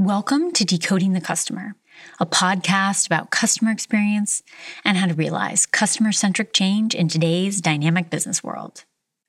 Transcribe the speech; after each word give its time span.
Welcome 0.00 0.52
to 0.52 0.64
Decoding 0.64 1.12
the 1.12 1.20
Customer, 1.20 1.74
a 2.18 2.24
podcast 2.24 3.04
about 3.04 3.30
customer 3.30 3.70
experience 3.70 4.42
and 4.82 4.96
how 4.96 5.06
to 5.06 5.12
realize 5.12 5.66
customer 5.66 6.10
centric 6.10 6.54
change 6.54 6.94
in 6.94 7.06
today's 7.06 7.60
dynamic 7.60 8.08
business 8.08 8.42
world. 8.42 8.84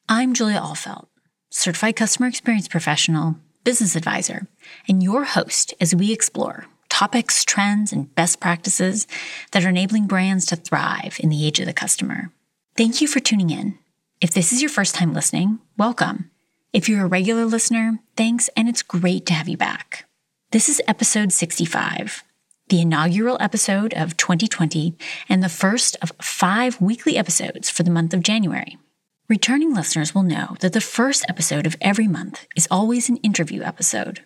I'm 0.08 0.34
Julia 0.34 0.62
Ahlfeldt, 0.62 1.08
certified 1.50 1.98
customer 1.98 2.30
experience 2.30 2.70
professional, 2.70 3.36
business 3.66 3.98
advisor, 3.98 4.48
and 4.88 5.04
your 5.04 5.26
host 5.26 5.74
as 5.82 5.94
we 5.94 6.14
explore 6.14 6.68
topics, 6.88 7.44
trends, 7.44 7.92
and 7.92 8.16
best 8.16 8.40
practices 8.40 9.08
that 9.52 9.66
are 9.66 9.70
enabling 9.70 10.08
brands 10.08 10.46
to 10.46 10.56
thrive 10.56 11.18
in 11.20 11.28
the 11.28 11.46
age 11.46 11.60
of 11.60 11.66
the 11.66 11.74
customer. 11.74 12.32
Thank 12.78 13.02
you 13.02 13.10
for 13.10 13.20
tuning 13.20 13.50
in. 13.50 13.78
If 14.22 14.34
this 14.34 14.54
is 14.54 14.62
your 14.62 14.72
first 14.72 14.96
time 14.96 15.14
listening, 15.14 15.60
welcome. 15.78 16.32
If 16.72 16.88
you're 16.88 17.04
a 17.04 17.10
regular 17.10 17.44
listener, 17.44 18.00
thanks, 18.16 18.50
and 18.56 18.70
it's 18.70 18.82
great 18.82 19.26
to 19.26 19.34
have 19.34 19.50
you 19.50 19.58
back. 19.58 20.06
This 20.52 20.68
is 20.68 20.82
episode 20.86 21.32
65, 21.32 22.26
the 22.68 22.82
inaugural 22.82 23.38
episode 23.40 23.94
of 23.94 24.18
2020 24.18 24.98
and 25.30 25.42
the 25.42 25.48
first 25.48 25.96
of 26.02 26.12
five 26.22 26.82
weekly 26.82 27.16
episodes 27.16 27.70
for 27.70 27.84
the 27.84 27.90
month 27.90 28.14
of 28.14 28.22
January. 28.22 28.78
Returning 29.30 29.74
listeners 29.74 30.14
will 30.14 30.24
know 30.24 30.58
that 30.60 30.74
the 30.74 30.82
first 30.82 31.24
episode 31.30 31.66
of 31.66 31.78
every 31.80 32.06
month 32.06 32.48
is 32.54 32.68
always 32.70 33.08
an 33.08 33.16
interview 33.24 33.62
episode, 33.62 34.26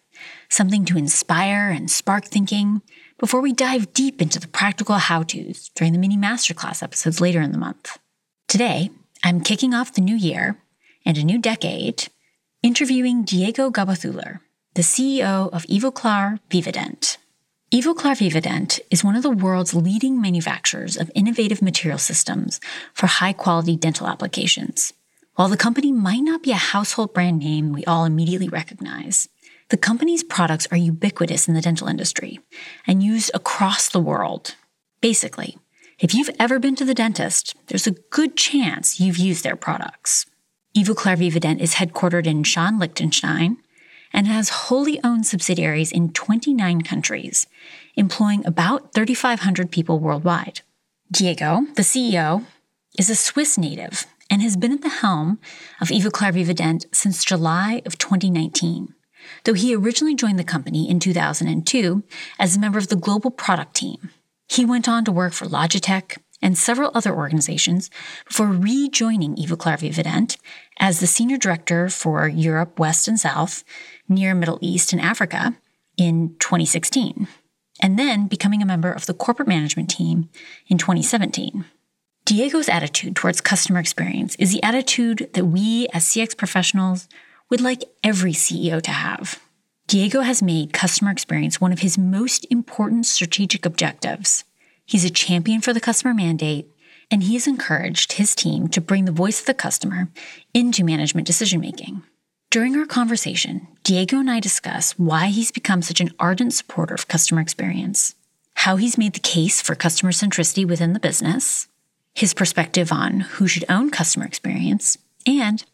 something 0.50 0.84
to 0.86 0.98
inspire 0.98 1.70
and 1.70 1.92
spark 1.92 2.26
thinking 2.26 2.82
before 3.20 3.40
we 3.40 3.54
dive 3.54 3.94
deep 3.94 4.20
into 4.20 4.40
the 4.40 4.48
practical 4.48 4.96
how 4.96 5.22
to's 5.22 5.70
during 5.76 5.94
the 5.94 6.00
mini 6.00 6.18
masterclass 6.18 6.82
episodes 6.82 7.22
later 7.22 7.40
in 7.40 7.52
the 7.52 7.60
month. 7.60 8.00
Today, 8.48 8.90
I'm 9.24 9.42
kicking 9.42 9.76
off 9.76 9.94
the 9.94 10.02
new 10.02 10.16
year 10.16 10.58
and 11.06 11.20
a 11.20 11.24
new 11.24 11.38
decade 11.38 12.08
interviewing 12.64 13.24
Diego 13.26 13.70
Gabathuller, 13.70 14.40
the 14.76 14.82
CEO 14.82 15.50
of 15.54 15.64
Ivoclar 15.68 16.38
Vivadent. 16.50 17.16
Ivoclar 17.72 18.18
Vivadent 18.18 18.82
is 18.92 19.06
one 19.06 19.16
of 19.16 19.24
the 19.24 19.32
world's 19.32 19.74
leading 19.74 20.22
manufacturers 20.22 20.98
of 20.98 21.10
innovative 21.16 21.62
material 21.62 21.98
systems 21.98 22.60
for 22.94 23.08
high 23.08 23.32
quality 23.32 23.78
dental 23.78 24.06
applications. 24.06 24.92
While 25.36 25.48
the 25.48 25.56
company 25.56 25.94
might 25.94 26.24
not 26.24 26.44
be 26.44 26.52
a 26.52 26.56
household 26.56 27.14
brand 27.14 27.40
name 27.40 27.72
we 27.72 27.86
all 27.86 28.04
immediately 28.04 28.50
recognize, 28.50 29.30
the 29.70 29.78
company's 29.78 30.24
products 30.24 30.68
are 30.72 30.78
ubiquitous 30.78 31.48
in 31.48 31.54
the 31.54 31.62
dental 31.62 31.88
industry 31.88 32.42
and 32.86 33.02
used 33.02 33.32
across 33.34 33.88
the 33.88 34.02
world. 34.02 34.56
Basically, 35.00 35.58
if 36.00 36.14
you've 36.14 36.36
ever 36.38 36.60
been 36.60 36.76
to 36.76 36.86
the 36.86 36.94
dentist, 36.94 37.56
there's 37.68 37.88
a 37.88 37.96
good 38.12 38.36
chance 38.36 39.00
you've 39.00 39.18
used 39.18 39.46
their 39.46 39.56
products. 39.56 40.26
Ivoclar 40.76 41.16
Vivadent 41.16 41.62
is 41.62 41.76
headquartered 41.76 42.28
in 42.28 42.44
Schaan, 42.44 42.78
Liechtenstein, 42.78 43.58
and 44.16 44.28
has 44.28 44.50
wholly 44.50 44.98
owned 45.04 45.28
subsidiaries 45.28 45.92
in 45.92 46.14
29 46.14 46.82
countries, 46.84 47.48
employing 47.98 48.46
about 48.48 48.94
3,500 48.94 49.70
people 49.70 50.00
worldwide. 50.00 50.62
Diego, 51.12 51.68
the 51.76 51.82
CEO, 51.82 52.46
is 52.98 53.10
a 53.10 53.16
Swiss 53.16 53.58
native 53.58 54.06
and 54.32 54.42
has 54.42 54.56
been 54.56 54.72
at 54.72 54.82
the 54.82 54.90
helm 54.90 55.38
of 55.82 55.90
Ivoclar 55.90 56.32
Vivadent 56.32 56.86
since 56.96 57.26
July 57.26 57.82
of 57.86 57.98
2019, 57.98 58.96
though 59.44 59.54
he 59.54 59.76
originally 59.76 60.16
joined 60.16 60.40
the 60.40 60.46
company 60.46 60.90
in 60.90 61.00
2002 61.02 62.02
as 62.40 62.56
a 62.56 62.60
member 62.60 62.78
of 62.80 62.88
the 62.88 62.96
global 62.96 63.30
product 63.30 63.76
team. 63.76 64.12
He 64.48 64.64
went 64.64 64.88
on 64.88 65.04
to 65.06 65.12
work 65.12 65.34
for 65.34 65.46
Logitech 65.46 66.18
and 66.42 66.58
several 66.58 66.92
other 66.94 67.14
organizations 67.14 67.90
before 68.28 68.48
rejoining 68.48 69.36
Ivoclar 69.36 69.80
Vivadent 69.80 70.38
as 70.80 71.00
the 71.00 71.08
senior 71.08 71.38
director 71.38 71.90
for 71.90 72.28
Europe, 72.28 72.78
West, 72.78 73.08
and 73.08 73.20
South, 73.20 73.64
Near 74.08 74.36
Middle 74.36 74.60
East, 74.62 74.94
and 74.94 75.02
Africa 75.02 75.58
in 75.98 76.36
2016, 76.40 77.28
and 77.82 78.00
then 78.00 78.28
becoming 78.28 78.62
a 78.62 78.66
member 78.66 78.92
of 78.92 79.06
the 79.06 79.14
corporate 79.14 79.48
management 79.48 79.90
team 79.90 80.30
in 80.68 80.78
2017. 80.78 81.66
Diego's 82.26 82.70
attitude 82.70 83.16
towards 83.16 83.40
customer 83.40 83.80
experience 83.80 84.36
is 84.38 84.52
the 84.52 84.64
attitude 84.64 85.30
that 85.34 85.46
we 85.46 85.88
as 85.94 86.06
CX 86.06 86.36
professionals 86.36 87.08
would 87.50 87.62
like 87.62 87.84
every 88.04 88.34
CEO 88.34 88.82
to 88.82 88.92
have. 88.92 89.40
Diego 89.88 90.22
has 90.22 90.42
made 90.42 90.74
customer 90.74 91.12
experience 91.12 91.62
one 91.62 91.72
of 91.72 91.80
his 91.80 91.98
most 91.98 92.48
important 92.50 93.06
strategic 93.06 93.66
objectives. 93.66 94.44
He's 94.84 95.06
a 95.06 95.12
champion 95.12 95.62
for 95.62 95.74
the 95.74 95.80
customer 95.80 96.16
mandate, 96.16 96.68
and 97.12 97.22
he 97.22 97.36
has 97.36 97.46
encouraged 97.46 98.14
his 98.14 98.34
team 98.34 98.68
to 98.70 98.82
bring 98.82 99.06
the 99.06 99.12
voice 99.12 99.40
of 99.40 99.46
the 99.46 99.54
customer 99.54 100.10
into 100.56 100.84
management 100.84 101.28
decision 101.28 101.62
making. 101.62 102.02
During 102.56 102.78
our 102.78 102.86
conversation, 102.86 103.68
Diego 103.84 104.18
and 104.18 104.32
I 104.32 104.40
discuss 104.40 104.98
why 104.98 105.28
he's 105.28 105.52
become 105.52 105.82
such 105.82 106.00
an 106.00 106.12
ardent 106.18 106.54
supporter 106.54 106.94
of 106.94 107.10
customer 107.10 107.42
experience, 107.42 108.16
how 108.54 108.78
he's 108.78 108.98
made 108.98 109.12
the 109.12 109.20
case 109.20 109.62
for 109.62 109.76
customer 109.76 110.14
centricity 110.14 110.66
within 110.66 110.94
the 110.94 111.02
business, 111.02 111.68
his 112.14 112.34
perspective 112.34 112.94
on 112.94 113.20
who 113.20 113.46
should 113.46 113.66
own 113.68 113.90
customer 113.90 114.26
experience, 114.26 114.98
and 115.28 115.66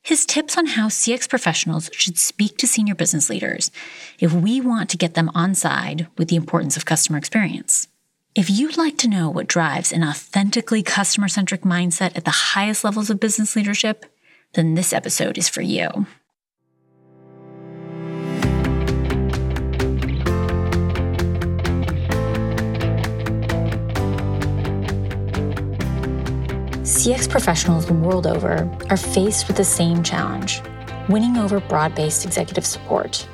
his 0.00 0.24
tips 0.24 0.56
on 0.56 0.66
how 0.66 0.86
CX 0.86 1.28
professionals 1.28 1.90
should 1.92 2.16
speak 2.16 2.56
to 2.58 2.68
senior 2.68 2.94
business 2.94 3.28
leaders 3.28 3.72
if 4.20 4.32
we 4.32 4.60
want 4.60 4.90
to 4.90 4.96
get 4.96 5.14
them 5.14 5.32
on 5.34 5.56
side 5.56 6.06
with 6.16 6.28
the 6.28 6.36
importance 6.36 6.76
of 6.76 6.86
customer 6.86 7.18
experience. 7.18 7.88
If 8.36 8.48
you'd 8.48 8.76
like 8.76 8.96
to 8.98 9.08
know 9.08 9.28
what 9.28 9.48
drives 9.48 9.90
an 9.90 10.04
authentically 10.04 10.84
customer 10.84 11.26
centric 11.26 11.62
mindset 11.62 12.16
at 12.16 12.24
the 12.24 12.30
highest 12.54 12.84
levels 12.84 13.10
of 13.10 13.18
business 13.18 13.56
leadership, 13.56 14.06
then 14.54 14.74
this 14.74 14.92
episode 14.92 15.36
is 15.36 15.48
for 15.48 15.62
you. 15.62 16.06
CX 26.98 27.30
professionals 27.30 27.86
the 27.86 27.94
world 27.94 28.26
over 28.26 28.68
are 28.90 28.96
faced 28.96 29.46
with 29.46 29.56
the 29.56 29.62
same 29.62 30.02
challenge 30.02 30.60
winning 31.08 31.36
over 31.36 31.60
broad 31.60 31.94
based 31.94 32.26
executive 32.26 32.66
support. 32.66 33.24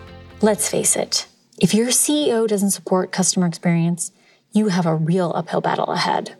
Let's 0.43 0.69
face 0.69 0.97
it, 0.97 1.27
if 1.59 1.73
your 1.73 1.87
CEO 1.87 2.47
doesn't 2.47 2.73
support 2.73 3.11
customer 3.11 3.47
experience, 3.47 4.13
you 4.53 4.69
have 4.69 4.85
a 4.85 4.95
real 4.95 5.33
uphill 5.35 5.63
battle 5.63 5.87
ahead. 5.87 6.37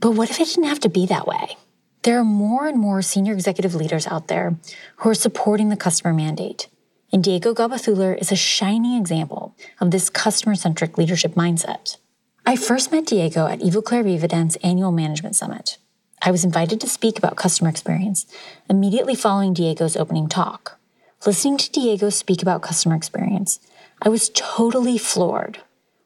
But 0.00 0.12
what 0.12 0.30
if 0.30 0.40
it 0.40 0.48
didn't 0.48 0.64
have 0.64 0.80
to 0.80 0.88
be 0.88 1.04
that 1.04 1.26
way? 1.26 1.58
There 2.04 2.18
are 2.18 2.24
more 2.24 2.66
and 2.66 2.78
more 2.78 3.02
senior 3.02 3.34
executive 3.34 3.74
leaders 3.74 4.06
out 4.06 4.28
there 4.28 4.56
who 4.96 5.10
are 5.10 5.14
supporting 5.14 5.68
the 5.68 5.76
customer 5.76 6.14
mandate. 6.14 6.68
And 7.12 7.22
Diego 7.22 7.52
Gabathuller 7.52 8.18
is 8.18 8.32
a 8.32 8.36
shining 8.36 8.98
example 8.98 9.54
of 9.78 9.90
this 9.90 10.08
customer 10.08 10.54
centric 10.54 10.96
leadership 10.96 11.34
mindset. 11.34 11.98
I 12.46 12.56
first 12.56 12.90
met 12.90 13.04
Diego 13.04 13.46
at 13.46 13.60
Ivoclar 13.60 14.02
Vivadent's 14.02 14.56
annual 14.64 14.90
management 14.90 15.36
summit. 15.36 15.76
I 16.24 16.30
was 16.30 16.44
invited 16.44 16.80
to 16.80 16.88
speak 16.88 17.18
about 17.18 17.34
customer 17.34 17.68
experience 17.68 18.26
immediately 18.70 19.16
following 19.16 19.52
Diego's 19.52 19.96
opening 19.96 20.28
talk. 20.28 20.78
Listening 21.26 21.56
to 21.56 21.70
Diego 21.72 22.10
speak 22.10 22.42
about 22.42 22.62
customer 22.62 22.94
experience, 22.94 23.58
I 24.00 24.08
was 24.08 24.30
totally 24.32 24.98
floored. 24.98 25.58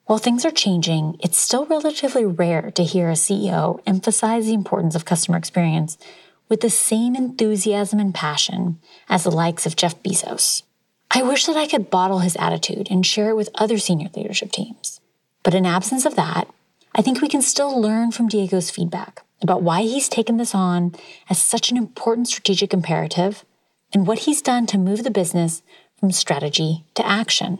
While 0.06 0.18
things 0.18 0.46
are 0.46 0.50
changing, 0.50 1.18
it's 1.20 1.36
still 1.36 1.66
relatively 1.66 2.24
rare 2.24 2.70
to 2.70 2.82
hear 2.82 3.10
a 3.10 3.12
CEO 3.14 3.80
emphasize 3.86 4.46
the 4.46 4.54
importance 4.54 4.94
of 4.94 5.04
customer 5.04 5.36
experience 5.36 5.98
with 6.48 6.62
the 6.62 6.70
same 6.70 7.14
enthusiasm 7.14 7.98
and 7.98 8.14
passion 8.14 8.78
as 9.10 9.24
the 9.24 9.30
likes 9.30 9.66
of 9.66 9.76
Jeff 9.76 10.02
Bezos. 10.02 10.62
I 11.10 11.22
wish 11.22 11.44
that 11.44 11.58
I 11.58 11.66
could 11.66 11.90
bottle 11.90 12.20
his 12.20 12.36
attitude 12.36 12.88
and 12.90 13.04
share 13.04 13.30
it 13.30 13.36
with 13.36 13.50
other 13.56 13.76
senior 13.76 14.08
leadership 14.16 14.50
teams. 14.50 14.98
But 15.42 15.54
in 15.54 15.66
absence 15.66 16.06
of 16.06 16.16
that, 16.16 16.48
I 16.94 17.02
think 17.02 17.20
we 17.20 17.28
can 17.28 17.42
still 17.42 17.78
learn 17.78 18.12
from 18.12 18.28
Diego's 18.28 18.70
feedback 18.70 19.25
about 19.42 19.62
why 19.62 19.82
he's 19.82 20.08
taken 20.08 20.36
this 20.36 20.54
on 20.54 20.94
as 21.28 21.40
such 21.40 21.70
an 21.70 21.76
important 21.76 22.28
strategic 22.28 22.72
imperative 22.72 23.44
and 23.92 24.06
what 24.06 24.20
he's 24.20 24.42
done 24.42 24.66
to 24.66 24.78
move 24.78 25.04
the 25.04 25.10
business 25.10 25.62
from 25.98 26.10
strategy 26.10 26.84
to 26.94 27.06
action. 27.06 27.58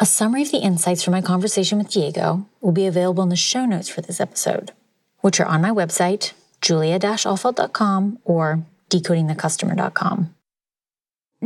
A 0.00 0.06
summary 0.06 0.42
of 0.42 0.50
the 0.50 0.58
insights 0.58 1.02
from 1.02 1.12
my 1.12 1.20
conversation 1.20 1.78
with 1.78 1.90
Diego 1.90 2.46
will 2.60 2.72
be 2.72 2.86
available 2.86 3.22
in 3.22 3.28
the 3.28 3.36
show 3.36 3.64
notes 3.64 3.88
for 3.88 4.00
this 4.00 4.20
episode, 4.20 4.72
which 5.20 5.38
are 5.38 5.46
on 5.46 5.62
my 5.62 5.70
website, 5.70 6.32
julia-ahlfeldt.com 6.60 8.18
or 8.24 8.64
decodingthecustomer.com. 8.90 10.34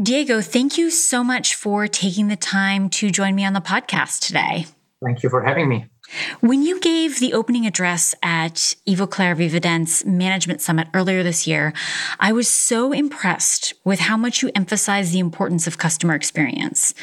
Diego, 0.01 0.41
thank 0.41 0.79
you 0.79 0.91
so 0.91 1.25
much 1.25 1.55
for 1.55 1.89
taking 1.89 2.29
the 2.29 2.37
time 2.37 2.89
to 2.89 3.11
join 3.11 3.35
me 3.35 3.45
on 3.45 3.53
the 3.53 3.61
podcast 3.61 4.21
today. 4.21 4.67
Thank 5.05 5.23
you 5.23 5.29
for 5.29 5.43
having 5.43 5.69
me. 5.69 5.87
When 6.41 6.63
you 6.63 6.81
gave 6.81 7.19
the 7.19 7.33
opening 7.33 7.67
address 7.67 8.15
at 8.23 8.75
Ivoclar 8.87 9.37
Vivadent's 9.37 10.05
Management 10.05 10.61
Summit 10.61 10.89
earlier 10.95 11.23
this 11.23 11.47
year, 11.47 11.73
I 12.19 12.33
was 12.33 12.49
so 12.49 12.93
impressed 12.93 13.75
with 13.85 14.01
how 14.01 14.17
much 14.17 14.43
you 14.43 14.51
emphasized 14.55 15.13
the 15.13 15.19
importance 15.19 15.67
of 15.67 15.79
customer 15.79 16.15
experience. 16.15 16.95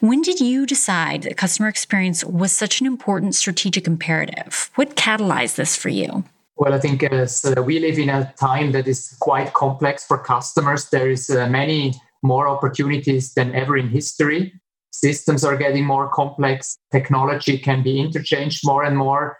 When 0.00 0.22
did 0.22 0.40
you 0.40 0.66
decide 0.66 1.22
that 1.22 1.36
customer 1.36 1.68
experience 1.68 2.24
was 2.24 2.52
such 2.52 2.80
an 2.80 2.86
important 2.86 3.34
strategic 3.34 3.86
imperative? 3.86 4.70
What 4.76 4.96
catalyzed 4.96 5.56
this 5.56 5.76
for 5.76 5.88
you? 5.88 6.24
Well, 6.56 6.74
I 6.74 6.78
think 6.78 7.02
as 7.02 7.44
uh, 7.44 7.62
we 7.62 7.80
live 7.80 7.98
in 7.98 8.10
a 8.10 8.32
time 8.38 8.72
that 8.72 8.86
is 8.86 9.16
quite 9.20 9.52
complex 9.54 10.04
for 10.04 10.18
customers, 10.18 10.90
there 10.90 11.10
is 11.10 11.28
uh, 11.30 11.48
many 11.48 11.94
more 12.22 12.46
opportunities 12.46 13.34
than 13.34 13.54
ever 13.54 13.76
in 13.76 13.88
history 13.88 14.52
Systems 14.92 15.42
are 15.42 15.56
getting 15.56 15.86
more 15.86 16.08
complex. 16.10 16.78
Technology 16.92 17.58
can 17.58 17.82
be 17.82 17.98
interchanged 17.98 18.60
more 18.64 18.84
and 18.84 18.96
more. 18.96 19.38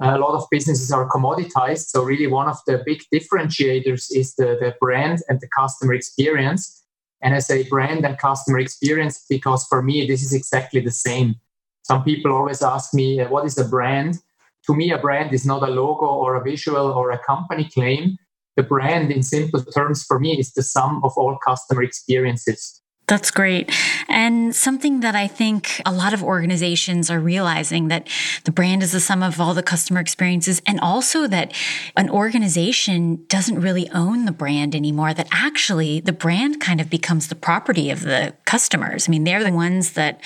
A 0.00 0.18
lot 0.18 0.34
of 0.34 0.46
businesses 0.50 0.90
are 0.90 1.08
commoditized. 1.08 1.86
So, 1.88 2.02
really, 2.02 2.26
one 2.26 2.48
of 2.48 2.56
the 2.66 2.82
big 2.84 3.02
differentiators 3.14 4.06
is 4.10 4.34
the, 4.34 4.56
the 4.58 4.74
brand 4.80 5.20
and 5.28 5.40
the 5.40 5.48
customer 5.56 5.94
experience. 5.94 6.82
And 7.22 7.34
I 7.34 7.38
say 7.38 7.68
brand 7.68 8.04
and 8.04 8.18
customer 8.18 8.58
experience 8.58 9.24
because 9.28 9.64
for 9.66 9.82
me, 9.82 10.06
this 10.06 10.22
is 10.22 10.32
exactly 10.32 10.80
the 10.80 10.90
same. 10.90 11.36
Some 11.82 12.02
people 12.02 12.32
always 12.32 12.62
ask 12.62 12.92
me, 12.94 13.20
uh, 13.20 13.28
what 13.28 13.44
is 13.44 13.58
a 13.58 13.64
brand? 13.64 14.18
To 14.66 14.74
me, 14.74 14.90
a 14.90 14.98
brand 14.98 15.34
is 15.34 15.44
not 15.44 15.62
a 15.62 15.70
logo 15.70 16.06
or 16.06 16.34
a 16.34 16.42
visual 16.42 16.90
or 16.92 17.10
a 17.10 17.18
company 17.18 17.68
claim. 17.72 18.16
The 18.56 18.62
brand, 18.62 19.12
in 19.12 19.22
simple 19.22 19.62
terms, 19.62 20.04
for 20.04 20.18
me, 20.18 20.38
is 20.38 20.52
the 20.54 20.62
sum 20.62 21.02
of 21.04 21.12
all 21.16 21.36
customer 21.44 21.82
experiences. 21.82 22.80
That's 23.06 23.30
great. 23.30 23.70
And 24.08 24.56
something 24.56 25.00
that 25.00 25.14
I 25.14 25.26
think 25.26 25.82
a 25.84 25.92
lot 25.92 26.14
of 26.14 26.22
organizations 26.22 27.10
are 27.10 27.20
realizing 27.20 27.88
that 27.88 28.08
the 28.44 28.50
brand 28.50 28.82
is 28.82 28.92
the 28.92 29.00
sum 29.00 29.22
of 29.22 29.38
all 29.38 29.52
the 29.52 29.62
customer 29.62 30.00
experiences 30.00 30.62
and 30.66 30.80
also 30.80 31.26
that 31.26 31.52
an 31.96 32.08
organization 32.08 33.22
doesn't 33.28 33.60
really 33.60 33.90
own 33.90 34.24
the 34.24 34.32
brand 34.32 34.74
anymore, 34.74 35.12
that 35.12 35.28
actually 35.30 36.00
the 36.00 36.14
brand 36.14 36.60
kind 36.60 36.80
of 36.80 36.88
becomes 36.88 37.28
the 37.28 37.34
property 37.34 37.90
of 37.90 38.02
the 38.02 38.34
customers. 38.46 39.06
I 39.06 39.10
mean, 39.10 39.24
they're 39.24 39.44
the 39.44 39.52
ones 39.52 39.92
that 39.92 40.22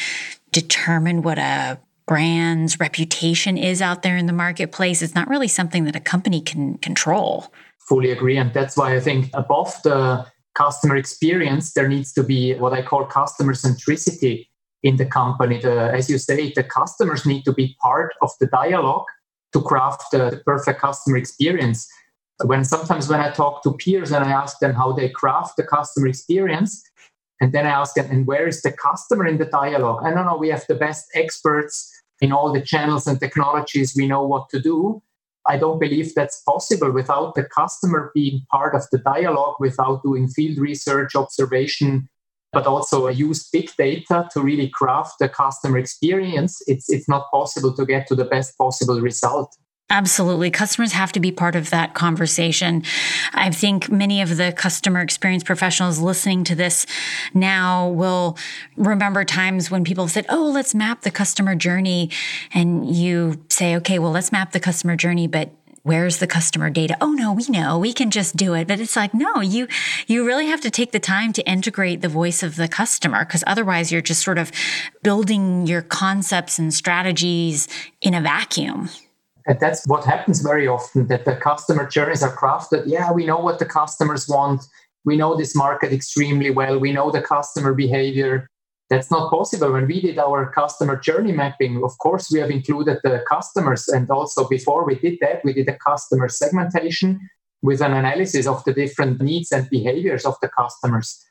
determine 0.52 1.22
what 1.22 1.38
a 1.38 1.80
brand's 2.06 2.78
reputation 2.78 3.58
is 3.58 3.82
out 3.82 4.02
there 4.02 4.16
in 4.16 4.26
the 4.26 4.32
marketplace. 4.32 5.02
It's 5.02 5.16
not 5.16 5.28
really 5.28 5.48
something 5.48 5.84
that 5.84 5.96
a 5.96 6.00
company 6.00 6.40
can 6.40 6.78
control. 6.78 7.52
Fully 7.80 8.12
agree. 8.12 8.36
And 8.36 8.52
that's 8.54 8.76
why 8.76 8.94
I 8.94 9.00
think 9.00 9.30
above 9.34 9.74
the 9.82 10.26
customer 10.58 10.96
experience, 10.96 11.72
there 11.72 11.88
needs 11.88 12.12
to 12.14 12.22
be 12.22 12.40
what 12.62 12.72
I 12.72 12.82
call 12.82 13.06
customer 13.06 13.54
centricity 13.54 14.48
in 14.82 14.96
the 14.96 15.06
company. 15.06 15.60
The, 15.60 15.76
as 15.98 16.10
you 16.10 16.18
say, 16.18 16.52
the 16.52 16.64
customers 16.64 17.24
need 17.24 17.44
to 17.44 17.52
be 17.52 17.76
part 17.80 18.10
of 18.22 18.30
the 18.40 18.48
dialogue 18.48 19.06
to 19.52 19.62
craft 19.62 20.02
the, 20.12 20.30
the 20.30 20.40
perfect 20.44 20.80
customer 20.80 21.16
experience. 21.16 21.88
When 22.44 22.64
sometimes 22.64 23.08
when 23.08 23.20
I 23.20 23.30
talk 23.30 23.62
to 23.62 23.72
peers 23.72 24.12
and 24.12 24.24
I 24.24 24.30
ask 24.42 24.58
them 24.58 24.74
how 24.74 24.92
they 24.92 25.08
craft 25.08 25.52
the 25.56 25.64
customer 25.76 26.08
experience, 26.08 26.82
and 27.40 27.52
then 27.52 27.66
I 27.66 27.70
ask 27.70 27.94
them, 27.94 28.08
and 28.10 28.26
where 28.26 28.46
is 28.48 28.62
the 28.62 28.72
customer 28.72 29.26
in 29.26 29.38
the 29.38 29.50
dialogue? 29.60 30.00
I 30.04 30.12
don't 30.12 30.26
know, 30.26 30.36
we 30.36 30.48
have 30.48 30.64
the 30.68 30.74
best 30.74 31.06
experts 31.14 31.74
in 32.20 32.32
all 32.32 32.52
the 32.52 32.60
channels 32.60 33.06
and 33.06 33.18
technologies. 33.20 33.94
We 33.96 34.08
know 34.08 34.24
what 34.24 34.48
to 34.50 34.60
do. 34.60 35.02
I 35.48 35.56
don't 35.56 35.78
believe 35.78 36.14
that's 36.14 36.42
possible 36.42 36.92
without 36.92 37.34
the 37.34 37.44
customer 37.44 38.10
being 38.14 38.46
part 38.50 38.74
of 38.74 38.82
the 38.92 38.98
dialogue, 38.98 39.54
without 39.58 40.02
doing 40.02 40.28
field 40.28 40.58
research, 40.58 41.16
observation, 41.16 42.08
but 42.52 42.66
also 42.66 43.08
use 43.08 43.48
big 43.50 43.70
data 43.78 44.28
to 44.32 44.40
really 44.42 44.68
craft 44.68 45.14
the 45.18 45.28
customer 45.28 45.78
experience. 45.78 46.62
It's, 46.66 46.90
it's 46.90 47.08
not 47.08 47.30
possible 47.30 47.74
to 47.76 47.86
get 47.86 48.06
to 48.08 48.14
the 48.14 48.26
best 48.26 48.58
possible 48.58 49.00
result. 49.00 49.56
Absolutely. 49.90 50.50
Customers 50.50 50.92
have 50.92 51.12
to 51.12 51.20
be 51.20 51.32
part 51.32 51.56
of 51.56 51.70
that 51.70 51.94
conversation. 51.94 52.82
I 53.32 53.50
think 53.50 53.90
many 53.90 54.20
of 54.20 54.36
the 54.36 54.52
customer 54.52 55.00
experience 55.00 55.42
professionals 55.42 55.98
listening 55.98 56.44
to 56.44 56.54
this 56.54 56.84
now 57.32 57.88
will 57.88 58.36
remember 58.76 59.24
times 59.24 59.70
when 59.70 59.84
people 59.84 60.06
said, 60.06 60.26
Oh, 60.28 60.50
let's 60.52 60.74
map 60.74 61.02
the 61.02 61.10
customer 61.10 61.54
journey. 61.54 62.10
And 62.52 62.94
you 62.94 63.42
say, 63.48 63.76
Okay, 63.76 63.98
well, 63.98 64.10
let's 64.10 64.30
map 64.30 64.52
the 64.52 64.60
customer 64.60 64.94
journey, 64.94 65.26
but 65.26 65.52
where's 65.84 66.18
the 66.18 66.26
customer 66.26 66.68
data 66.68 66.94
oh 67.00 67.12
no 67.12 67.32
we 67.32 67.46
know 67.48 67.78
we 67.78 67.94
can 67.94 68.10
just 68.10 68.36
do 68.36 68.52
it 68.52 68.66
but 68.66 68.78
it's 68.80 68.96
like 68.96 69.14
no 69.14 69.40
you 69.40 69.66
you 70.06 70.26
really 70.26 70.46
have 70.46 70.60
to 70.60 70.70
take 70.70 70.92
the 70.92 70.98
time 70.98 71.32
to 71.32 71.40
integrate 71.48 72.02
the 72.02 72.08
voice 72.08 72.42
of 72.42 72.56
the 72.56 72.68
customer 72.68 73.24
because 73.24 73.44
otherwise 73.46 73.90
you're 73.90 74.02
just 74.02 74.22
sort 74.22 74.36
of 74.36 74.50
building 75.02 75.66
your 75.66 75.80
concepts 75.80 76.58
and 76.58 76.74
strategies 76.74 77.68
in 78.02 78.12
a 78.12 78.20
vacuum 78.20 78.90
and 79.48 79.58
that's 79.58 79.86
what 79.86 80.04
happens 80.04 80.42
very 80.42 80.68
often 80.68 81.08
that 81.08 81.24
the 81.24 81.34
customer 81.34 81.88
journeys 81.88 82.22
are 82.22 82.36
crafted. 82.36 82.82
Yeah, 82.86 83.10
we 83.12 83.24
know 83.24 83.38
what 83.38 83.58
the 83.58 83.64
customers 83.64 84.28
want. 84.28 84.62
We 85.06 85.16
know 85.16 85.36
this 85.36 85.56
market 85.56 85.90
extremely 85.90 86.50
well. 86.50 86.78
We 86.78 86.92
know 86.92 87.10
the 87.10 87.22
customer 87.22 87.72
behavior. 87.72 88.46
That's 88.90 89.10
not 89.10 89.30
possible. 89.30 89.72
When 89.72 89.86
we 89.86 90.02
did 90.02 90.18
our 90.18 90.52
customer 90.52 90.96
journey 90.96 91.32
mapping, 91.32 91.82
of 91.82 91.96
course, 91.96 92.28
we 92.30 92.40
have 92.40 92.50
included 92.50 92.98
the 93.02 93.24
customers. 93.26 93.88
And 93.88 94.10
also, 94.10 94.46
before 94.46 94.84
we 94.84 94.96
did 94.96 95.16
that, 95.22 95.42
we 95.44 95.54
did 95.54 95.68
a 95.68 95.78
customer 95.78 96.28
segmentation 96.28 97.18
with 97.62 97.80
an 97.80 97.94
analysis 97.94 98.46
of 98.46 98.62
the 98.64 98.74
different 98.74 99.22
needs 99.22 99.50
and 99.50 99.68
behaviors 99.70 100.26
of 100.26 100.36
the 100.42 100.48
customers. 100.48 101.24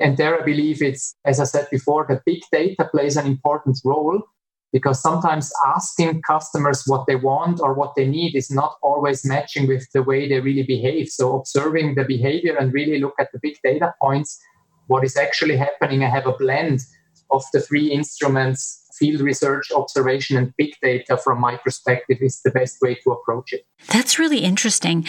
And 0.00 0.16
there, 0.16 0.40
I 0.40 0.44
believe 0.44 0.82
it's, 0.82 1.14
as 1.24 1.38
I 1.38 1.44
said 1.44 1.68
before, 1.70 2.06
the 2.08 2.20
big 2.26 2.42
data 2.50 2.88
plays 2.92 3.16
an 3.16 3.26
important 3.26 3.78
role 3.84 4.22
because 4.72 5.00
sometimes 5.00 5.52
asking 5.66 6.22
customers 6.22 6.84
what 6.86 7.06
they 7.06 7.16
want 7.16 7.60
or 7.60 7.74
what 7.74 7.94
they 7.94 8.06
need 8.06 8.34
is 8.34 8.50
not 8.50 8.76
always 8.82 9.24
matching 9.24 9.68
with 9.68 9.86
the 9.92 10.02
way 10.02 10.28
they 10.28 10.40
really 10.40 10.62
behave. 10.62 11.08
So, 11.08 11.36
observing 11.36 11.94
the 11.94 12.04
behavior 12.04 12.56
and 12.56 12.72
really 12.72 12.98
look 12.98 13.14
at 13.20 13.30
the 13.32 13.38
big 13.42 13.58
data 13.62 13.94
points, 14.00 14.40
what 14.86 15.04
is 15.04 15.16
actually 15.16 15.56
happening. 15.56 16.02
I 16.02 16.08
have 16.08 16.26
a 16.26 16.32
blend 16.32 16.80
of 17.30 17.44
the 17.52 17.60
three 17.60 17.92
instruments 17.92 18.81
field 18.94 19.20
research, 19.20 19.70
observation, 19.72 20.36
and 20.36 20.52
big 20.56 20.74
data 20.82 21.16
from 21.16 21.40
my 21.40 21.56
perspective 21.56 22.18
is 22.20 22.40
the 22.42 22.50
best 22.50 22.78
way 22.80 22.94
to 22.96 23.10
approach 23.10 23.52
it. 23.52 23.66
That's 23.88 24.18
really 24.18 24.38
interesting. 24.38 25.04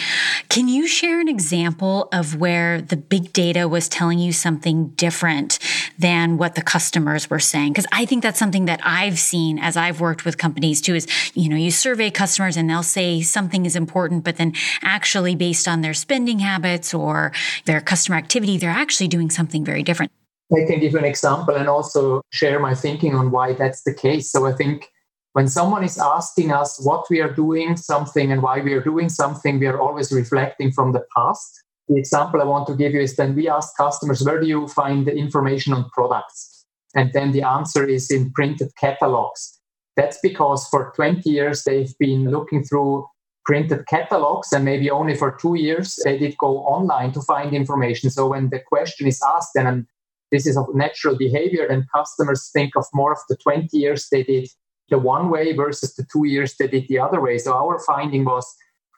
Can 0.48 0.68
you 0.68 0.88
share 0.88 1.20
an 1.20 1.28
example 1.28 2.08
of 2.12 2.36
where 2.36 2.80
the 2.80 2.96
big 2.96 3.32
data 3.32 3.68
was 3.68 3.88
telling 3.88 4.18
you 4.18 4.32
something 4.32 4.88
different 4.88 5.58
than 5.98 6.38
what 6.38 6.54
the 6.54 6.62
customers 6.62 7.30
were 7.30 7.38
saying? 7.38 7.72
Because 7.72 7.86
I 7.92 8.04
think 8.04 8.22
that's 8.22 8.38
something 8.38 8.64
that 8.64 8.80
I've 8.82 9.18
seen 9.18 9.58
as 9.58 9.76
I've 9.76 10.00
worked 10.00 10.24
with 10.24 10.38
companies 10.38 10.80
too 10.80 10.94
is, 10.94 11.06
you 11.34 11.48
know, 11.48 11.56
you 11.56 11.70
survey 11.70 12.10
customers 12.10 12.56
and 12.56 12.68
they'll 12.68 12.82
say 12.82 13.22
something 13.22 13.64
is 13.64 13.76
important, 13.76 14.24
but 14.24 14.36
then 14.36 14.54
actually 14.82 15.34
based 15.34 15.68
on 15.68 15.80
their 15.80 15.94
spending 15.94 16.40
habits 16.40 16.92
or 16.92 17.32
their 17.64 17.80
customer 17.80 18.16
activity, 18.16 18.58
they're 18.58 18.70
actually 18.70 19.08
doing 19.08 19.30
something 19.30 19.64
very 19.64 19.82
different. 19.82 20.10
I 20.52 20.66
can 20.66 20.80
give 20.80 20.92
you 20.92 20.98
an 20.98 21.04
example 21.04 21.54
and 21.54 21.68
also 21.68 22.20
share 22.30 22.60
my 22.60 22.74
thinking 22.74 23.14
on 23.14 23.30
why 23.30 23.54
that's 23.54 23.82
the 23.84 23.94
case. 23.94 24.30
So 24.30 24.46
I 24.46 24.52
think 24.52 24.88
when 25.32 25.48
someone 25.48 25.82
is 25.82 25.98
asking 25.98 26.52
us 26.52 26.80
what 26.84 27.06
we 27.10 27.20
are 27.20 27.32
doing 27.32 27.76
something 27.76 28.30
and 28.30 28.42
why 28.42 28.60
we 28.60 28.72
are 28.74 28.82
doing 28.82 29.08
something, 29.08 29.58
we 29.58 29.66
are 29.66 29.80
always 29.80 30.12
reflecting 30.12 30.70
from 30.70 30.92
the 30.92 31.04
past. 31.16 31.62
The 31.88 31.96
example 31.96 32.40
I 32.40 32.44
want 32.44 32.66
to 32.68 32.76
give 32.76 32.92
you 32.92 33.00
is 33.00 33.16
then 33.16 33.34
we 33.34 33.48
ask 33.48 33.76
customers, 33.76 34.22
where 34.22 34.40
do 34.40 34.46
you 34.46 34.68
find 34.68 35.06
the 35.06 35.14
information 35.14 35.72
on 35.72 35.90
products? 35.90 36.64
And 36.94 37.12
then 37.12 37.32
the 37.32 37.42
answer 37.42 37.84
is 37.84 38.10
in 38.10 38.32
printed 38.32 38.70
catalogs. 38.78 39.58
That's 39.96 40.18
because 40.22 40.68
for 40.68 40.92
20 40.94 41.28
years 41.28 41.64
they've 41.64 41.92
been 41.98 42.30
looking 42.30 42.62
through 42.64 43.06
printed 43.44 43.86
catalogs 43.86 44.52
and 44.52 44.64
maybe 44.64 44.90
only 44.90 45.14
for 45.14 45.32
two 45.32 45.56
years 45.56 45.98
they 46.04 46.16
did 46.16 46.36
go 46.38 46.58
online 46.60 47.12
to 47.12 47.20
find 47.22 47.52
information. 47.54 48.10
So 48.10 48.28
when 48.28 48.50
the 48.50 48.60
question 48.60 49.06
is 49.06 49.20
asked, 49.34 49.50
then 49.54 49.86
this 50.34 50.46
is 50.46 50.56
of 50.56 50.66
natural 50.74 51.16
behavior 51.16 51.64
and 51.64 51.88
customers 51.90 52.50
think 52.52 52.72
of 52.76 52.84
more 52.92 53.12
of 53.12 53.18
the 53.28 53.36
20 53.36 53.68
years 53.72 54.08
they 54.10 54.24
did 54.24 54.48
the 54.90 54.98
one 54.98 55.30
way 55.30 55.52
versus 55.52 55.94
the 55.94 56.04
two 56.12 56.26
years 56.26 56.56
they 56.58 56.66
did 56.66 56.86
the 56.88 56.98
other 56.98 57.20
way 57.20 57.38
so 57.38 57.52
our 57.54 57.78
finding 57.78 58.24
was 58.24 58.46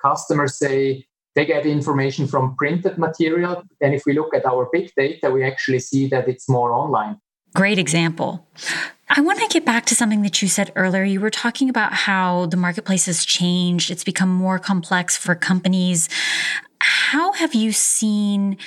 customers 0.00 0.59
say 0.59 1.05
they 1.35 1.45
get 1.45 1.66
information 1.66 2.26
from 2.26 2.57
printed 2.57 2.97
material 2.97 3.62
and 3.83 3.95
if 3.95 4.02
we 4.07 4.14
look 4.14 4.35
at 4.35 4.47
our 4.47 4.69
big 4.73 4.90
data 4.97 5.31
we 5.31 5.45
actually 5.45 5.78
see 5.78 6.09
that 6.09 6.26
it's 6.26 6.49
more 6.49 6.73
online 6.73 7.21
great 7.55 7.78
example 7.78 8.47
I 9.09 9.21
want 9.21 9.38
to 9.38 9.47
get 9.47 9.64
back 9.64 9.87
to 9.87 9.95
something 9.95 10.23
that 10.23 10.43
you 10.43 10.49
said 10.49 10.73
earlier. 10.75 11.05
You 11.05 11.21
were 11.21 11.31
talking 11.31 11.71
about 11.71 11.93
how 11.93 12.47
the 12.47 12.57
marketplace 12.57 13.07
has 13.07 13.25
changed. 13.25 13.88
It's 13.88 14.02
become 14.02 14.28
more 14.28 14.59
complex 14.59 15.16
for 15.16 15.37
companies. 15.37 16.09
How 16.81 17.31
have 17.33 17.55
you 17.55 17.71
seen 17.71 18.59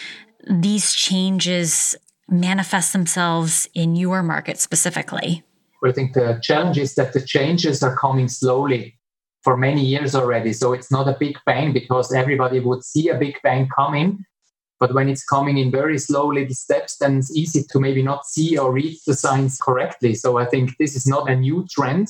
these 0.49 0.93
changes 0.93 1.95
manifest 2.31 2.93
themselves 2.93 3.67
in 3.73 3.95
your 3.95 4.23
market 4.23 4.59
specifically? 4.59 5.43
I 5.83 5.91
think 5.91 6.13
the 6.13 6.39
challenge 6.41 6.77
is 6.77 6.95
that 6.95 7.13
the 7.13 7.21
changes 7.21 7.81
are 7.81 7.95
coming 7.95 8.27
slowly 8.27 8.99
for 9.43 9.55
many 9.55 9.85
years 9.85 10.15
already. 10.15 10.53
So 10.53 10.73
it's 10.73 10.91
not 10.91 11.07
a 11.07 11.15
big 11.17 11.37
bang 11.45 11.71
because 11.71 12.13
everybody 12.13 12.59
would 12.59 12.83
see 12.83 13.07
a 13.09 13.17
big 13.17 13.35
bang 13.41 13.69
coming. 13.73 14.25
But 14.79 14.93
when 14.93 15.09
it's 15.09 15.25
coming 15.25 15.57
in 15.57 15.71
very 15.71 15.97
slowly, 15.97 16.45
the 16.45 16.53
steps, 16.53 16.97
then 16.97 17.17
it's 17.17 17.35
easy 17.35 17.63
to 17.69 17.79
maybe 17.79 18.01
not 18.01 18.25
see 18.25 18.57
or 18.57 18.71
read 18.71 18.97
the 19.05 19.13
signs 19.13 19.57
correctly. 19.59 20.15
So 20.15 20.37
I 20.37 20.45
think 20.45 20.77
this 20.77 20.95
is 20.95 21.05
not 21.05 21.29
a 21.29 21.35
new 21.35 21.65
trend, 21.69 22.09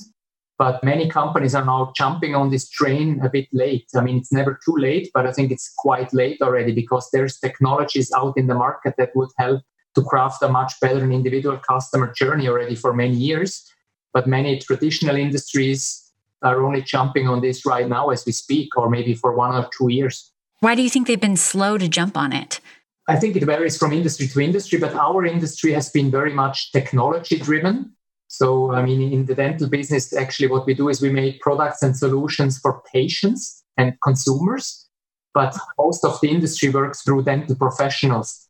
but 0.57 0.83
many 0.83 1.09
companies 1.09 1.55
are 1.55 1.65
now 1.65 1.91
jumping 1.95 2.35
on 2.35 2.51
this 2.51 2.69
train 2.69 3.21
a 3.23 3.29
bit 3.29 3.47
late. 3.53 3.87
I 3.95 4.01
mean, 4.01 4.17
it's 4.17 4.31
never 4.31 4.59
too 4.63 4.75
late, 4.77 5.09
but 5.13 5.25
I 5.25 5.31
think 5.31 5.51
it's 5.51 5.73
quite 5.77 6.13
late 6.13 6.41
already 6.41 6.71
because 6.71 7.09
there's 7.11 7.39
technologies 7.39 8.11
out 8.15 8.37
in 8.37 8.47
the 8.47 8.55
market 8.55 8.93
that 8.97 9.15
would 9.15 9.29
help 9.37 9.61
to 9.99 10.05
craft 10.05 10.41
a 10.41 10.49
much 10.49 10.73
better 10.81 11.09
individual 11.11 11.57
customer 11.57 12.13
journey 12.13 12.47
already 12.47 12.75
for 12.75 12.93
many 12.93 13.15
years. 13.15 13.69
But 14.13 14.27
many 14.27 14.59
traditional 14.59 15.15
industries 15.15 16.11
are 16.41 16.63
only 16.65 16.81
jumping 16.81 17.27
on 17.27 17.41
this 17.41 17.65
right 17.65 17.87
now 17.87 18.09
as 18.09 18.25
we 18.25 18.31
speak, 18.31 18.75
or 18.77 18.89
maybe 18.89 19.13
for 19.13 19.35
one 19.35 19.53
or 19.55 19.69
two 19.77 19.91
years. 19.91 20.31
Why 20.61 20.75
do 20.75 20.81
you 20.81 20.89
think 20.89 21.07
they've 21.07 21.19
been 21.19 21.37
slow 21.37 21.77
to 21.77 21.87
jump 21.87 22.17
on 22.17 22.33
it? 22.33 22.59
I 23.07 23.15
think 23.15 23.35
it 23.35 23.43
varies 23.43 23.77
from 23.77 23.91
industry 23.91 24.27
to 24.27 24.39
industry, 24.39 24.79
but 24.79 24.93
our 24.93 25.25
industry 25.25 25.73
has 25.73 25.89
been 25.89 26.11
very 26.11 26.33
much 26.33 26.71
technology 26.71 27.37
driven. 27.37 27.93
So, 28.27 28.71
I 28.73 28.83
mean, 28.83 29.01
in 29.11 29.25
the 29.25 29.35
dental 29.35 29.67
business, 29.67 30.13
actually, 30.13 30.47
what 30.47 30.65
we 30.65 30.75
do 30.75 30.89
is 30.89 31.01
we 31.01 31.09
make 31.09 31.41
products 31.41 31.81
and 31.81 31.97
solutions 31.97 32.59
for 32.59 32.83
patients 32.93 33.63
and 33.77 33.93
consumers, 34.03 34.87
but 35.33 35.57
most 35.79 36.05
of 36.05 36.19
the 36.21 36.29
industry 36.29 36.69
works 36.69 37.01
through 37.01 37.23
dental 37.23 37.55
professionals. 37.55 38.48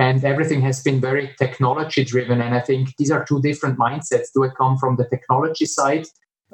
And 0.00 0.24
everything 0.24 0.62
has 0.62 0.82
been 0.82 0.98
very 0.98 1.34
technology 1.38 2.04
driven. 2.04 2.40
And 2.40 2.54
I 2.54 2.60
think 2.60 2.96
these 2.96 3.10
are 3.10 3.22
two 3.22 3.42
different 3.42 3.78
mindsets. 3.78 4.32
Do 4.34 4.44
I 4.44 4.48
come 4.48 4.78
from 4.78 4.96
the 4.96 5.04
technology 5.04 5.66
side, 5.66 6.06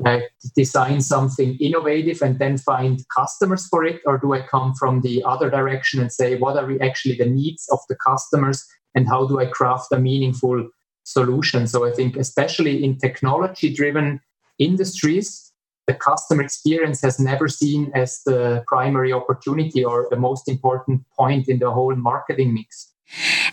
uh, 0.04 0.18
design 0.56 1.00
something 1.00 1.56
innovative 1.60 2.22
and 2.22 2.40
then 2.40 2.58
find 2.58 2.98
customers 3.16 3.68
for 3.68 3.84
it? 3.84 4.00
Or 4.04 4.18
do 4.18 4.34
I 4.34 4.40
come 4.40 4.74
from 4.74 5.02
the 5.02 5.22
other 5.24 5.48
direction 5.48 6.00
and 6.00 6.12
say, 6.12 6.36
what 6.36 6.56
are 6.56 6.68
actually 6.82 7.16
the 7.16 7.30
needs 7.40 7.68
of 7.70 7.78
the 7.88 7.94
customers 7.94 8.66
and 8.96 9.06
how 9.06 9.28
do 9.28 9.38
I 9.38 9.46
craft 9.46 9.92
a 9.92 10.00
meaningful 10.00 10.68
solution. 11.04 11.68
So 11.68 11.86
I 11.86 11.92
think, 11.92 12.16
especially 12.16 12.84
in 12.84 12.98
technology 12.98 13.72
driven 13.72 14.20
industries, 14.58 15.52
the 15.86 15.94
customer 15.94 16.42
experience 16.42 17.00
has 17.02 17.20
never 17.20 17.46
seen 17.46 17.92
as 17.94 18.22
the 18.26 18.64
primary 18.66 19.12
opportunity 19.12 19.84
or 19.84 20.08
the 20.10 20.16
most 20.16 20.48
important 20.48 21.02
point 21.16 21.48
in 21.48 21.60
the 21.60 21.70
whole 21.70 21.94
marketing 21.94 22.52
mix. 22.52 22.92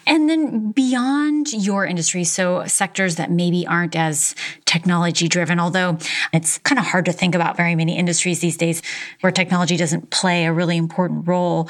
And 0.05 0.29
then 0.29 0.71
beyond 0.71 1.53
your 1.53 1.85
industry, 1.85 2.23
so 2.23 2.65
sectors 2.65 3.15
that 3.15 3.31
maybe 3.31 3.65
aren't 3.67 3.95
as 3.95 4.35
technology 4.65 5.27
driven, 5.27 5.59
although 5.59 5.97
it's 6.33 6.57
kind 6.59 6.79
of 6.79 6.85
hard 6.85 7.05
to 7.05 7.13
think 7.13 7.35
about 7.35 7.55
very 7.55 7.75
many 7.75 7.97
industries 7.97 8.39
these 8.39 8.57
days 8.57 8.81
where 9.21 9.31
technology 9.31 9.77
doesn't 9.77 10.09
play 10.09 10.45
a 10.45 10.53
really 10.53 10.77
important 10.77 11.27
role. 11.27 11.69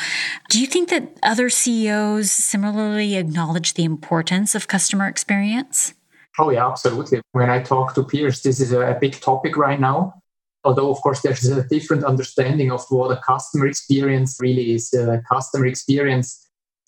Do 0.49 0.59
you 0.59 0.67
think 0.67 0.89
that 0.89 1.17
other 1.21 1.49
CEOs 1.49 2.31
similarly 2.31 3.15
acknowledge 3.15 3.73
the 3.73 3.83
importance 3.83 4.55
of 4.55 4.67
customer 4.67 5.07
experience? 5.07 5.93
Oh, 6.39 6.49
yeah, 6.49 6.67
absolutely. 6.67 7.21
When 7.33 7.49
I 7.49 7.61
talk 7.61 7.93
to 7.95 8.03
peers, 8.03 8.41
this 8.41 8.59
is 8.59 8.71
a 8.71 8.97
big 8.99 9.19
topic 9.19 9.57
right 9.57 9.79
now 9.79 10.15
although 10.63 10.89
of 10.89 11.01
course 11.01 11.21
there's 11.21 11.45
a 11.45 11.63
different 11.67 12.03
understanding 12.03 12.71
of 12.71 12.83
what 12.89 13.11
a 13.11 13.19
customer 13.21 13.67
experience 13.67 14.37
really 14.39 14.73
is 14.73 14.93
a 14.93 15.21
customer 15.29 15.65
experience 15.65 16.42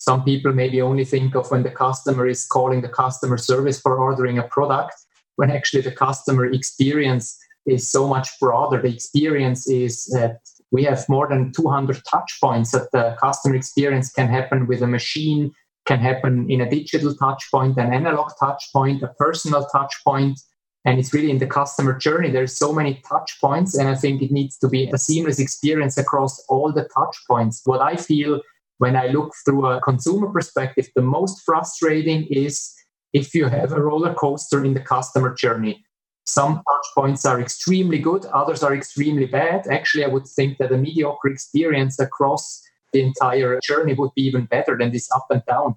some 0.08 0.22
people 0.22 0.52
maybe 0.52 0.80
only 0.80 1.04
think 1.04 1.34
of 1.34 1.50
when 1.50 1.64
the 1.64 1.70
customer 1.70 2.28
is 2.28 2.46
calling 2.46 2.80
the 2.80 2.88
customer 2.88 3.36
service 3.36 3.80
for 3.80 3.98
ordering 3.98 4.38
a 4.38 4.44
product, 4.44 4.94
when 5.34 5.50
actually 5.50 5.82
the 5.82 5.90
customer 5.90 6.46
experience 6.46 7.36
is 7.66 7.90
so 7.90 8.06
much 8.06 8.28
broader. 8.40 8.80
The 8.80 8.94
experience 8.94 9.68
is 9.68 10.04
that 10.12 10.38
we 10.70 10.84
have 10.84 11.08
more 11.08 11.26
than 11.28 11.52
200 11.52 12.02
touch 12.08 12.38
points 12.40 12.70
that 12.70 12.92
the 12.92 13.16
customer 13.20 13.56
experience 13.56 14.12
can 14.12 14.28
happen 14.28 14.68
with 14.68 14.80
a 14.80 14.86
machine, 14.86 15.52
can 15.86 15.98
happen 15.98 16.48
in 16.48 16.60
a 16.60 16.70
digital 16.70 17.12
touch 17.16 17.42
point, 17.50 17.76
an 17.76 17.92
analog 17.92 18.30
touch 18.38 18.62
point, 18.72 19.02
a 19.02 19.08
personal 19.18 19.66
touch 19.66 19.94
point. 20.04 20.38
And 20.84 21.00
it's 21.00 21.12
really 21.12 21.32
in 21.32 21.38
the 21.38 21.48
customer 21.48 21.98
journey. 21.98 22.30
There's 22.30 22.56
so 22.56 22.72
many 22.72 23.02
touch 23.08 23.38
points, 23.40 23.76
and 23.76 23.88
I 23.88 23.96
think 23.96 24.22
it 24.22 24.30
needs 24.30 24.56
to 24.58 24.68
be 24.68 24.88
a 24.88 24.98
seamless 24.98 25.40
experience 25.40 25.98
across 25.98 26.44
all 26.48 26.70
the 26.70 26.88
touch 26.94 27.16
points. 27.28 27.62
What 27.64 27.80
I 27.80 27.96
feel 27.96 28.40
when 28.78 28.96
I 28.96 29.06
look 29.06 29.32
through 29.44 29.66
a 29.66 29.80
consumer 29.80 30.28
perspective, 30.28 30.88
the 30.94 31.02
most 31.02 31.42
frustrating 31.44 32.26
is 32.30 32.72
if 33.12 33.34
you 33.34 33.46
have 33.46 33.72
a 33.72 33.80
roller 33.80 34.14
coaster 34.14 34.64
in 34.64 34.74
the 34.74 34.80
customer 34.80 35.34
journey. 35.34 35.84
Some 36.24 36.54
touch 36.54 36.86
points 36.94 37.24
are 37.24 37.40
extremely 37.40 37.98
good, 37.98 38.26
others 38.26 38.62
are 38.62 38.74
extremely 38.74 39.26
bad. 39.26 39.66
Actually, 39.68 40.04
I 40.04 40.08
would 40.08 40.26
think 40.26 40.58
that 40.58 40.72
a 40.72 40.76
mediocre 40.76 41.28
experience 41.28 42.00
across 42.00 42.60
the 42.92 43.02
entire 43.02 43.60
journey 43.62 43.94
would 43.94 44.10
be 44.16 44.22
even 44.22 44.46
better 44.46 44.76
than 44.76 44.90
this 44.90 45.08
up 45.12 45.26
and 45.30 45.42
down. 45.46 45.76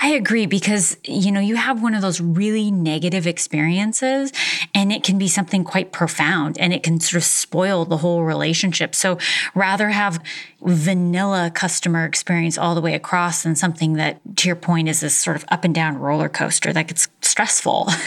I 0.00 0.10
agree 0.10 0.46
because, 0.46 0.96
you 1.04 1.30
know, 1.30 1.40
you 1.40 1.56
have 1.56 1.82
one 1.82 1.94
of 1.94 2.00
those 2.00 2.20
really 2.20 2.70
negative 2.70 3.26
experiences 3.26 4.32
and 4.74 4.90
it 4.90 5.02
can 5.02 5.18
be 5.18 5.28
something 5.28 5.62
quite 5.62 5.92
profound 5.92 6.56
and 6.58 6.72
it 6.72 6.82
can 6.82 7.00
sort 7.00 7.20
of 7.20 7.24
spoil 7.24 7.84
the 7.84 7.98
whole 7.98 8.24
relationship. 8.24 8.94
So 8.94 9.18
rather 9.54 9.90
have 9.90 10.22
vanilla 10.62 11.50
customer 11.54 12.06
experience 12.06 12.56
all 12.56 12.74
the 12.74 12.80
way 12.80 12.94
across 12.94 13.42
than 13.42 13.56
something 13.56 13.94
that, 13.94 14.20
to 14.36 14.48
your 14.48 14.56
point, 14.56 14.88
is 14.88 15.00
this 15.00 15.16
sort 15.16 15.36
of 15.36 15.44
up 15.48 15.64
and 15.64 15.74
down 15.74 15.98
roller 15.98 16.28
coaster 16.28 16.72
that 16.72 16.88
gets 16.88 17.08
stressful. 17.22 17.88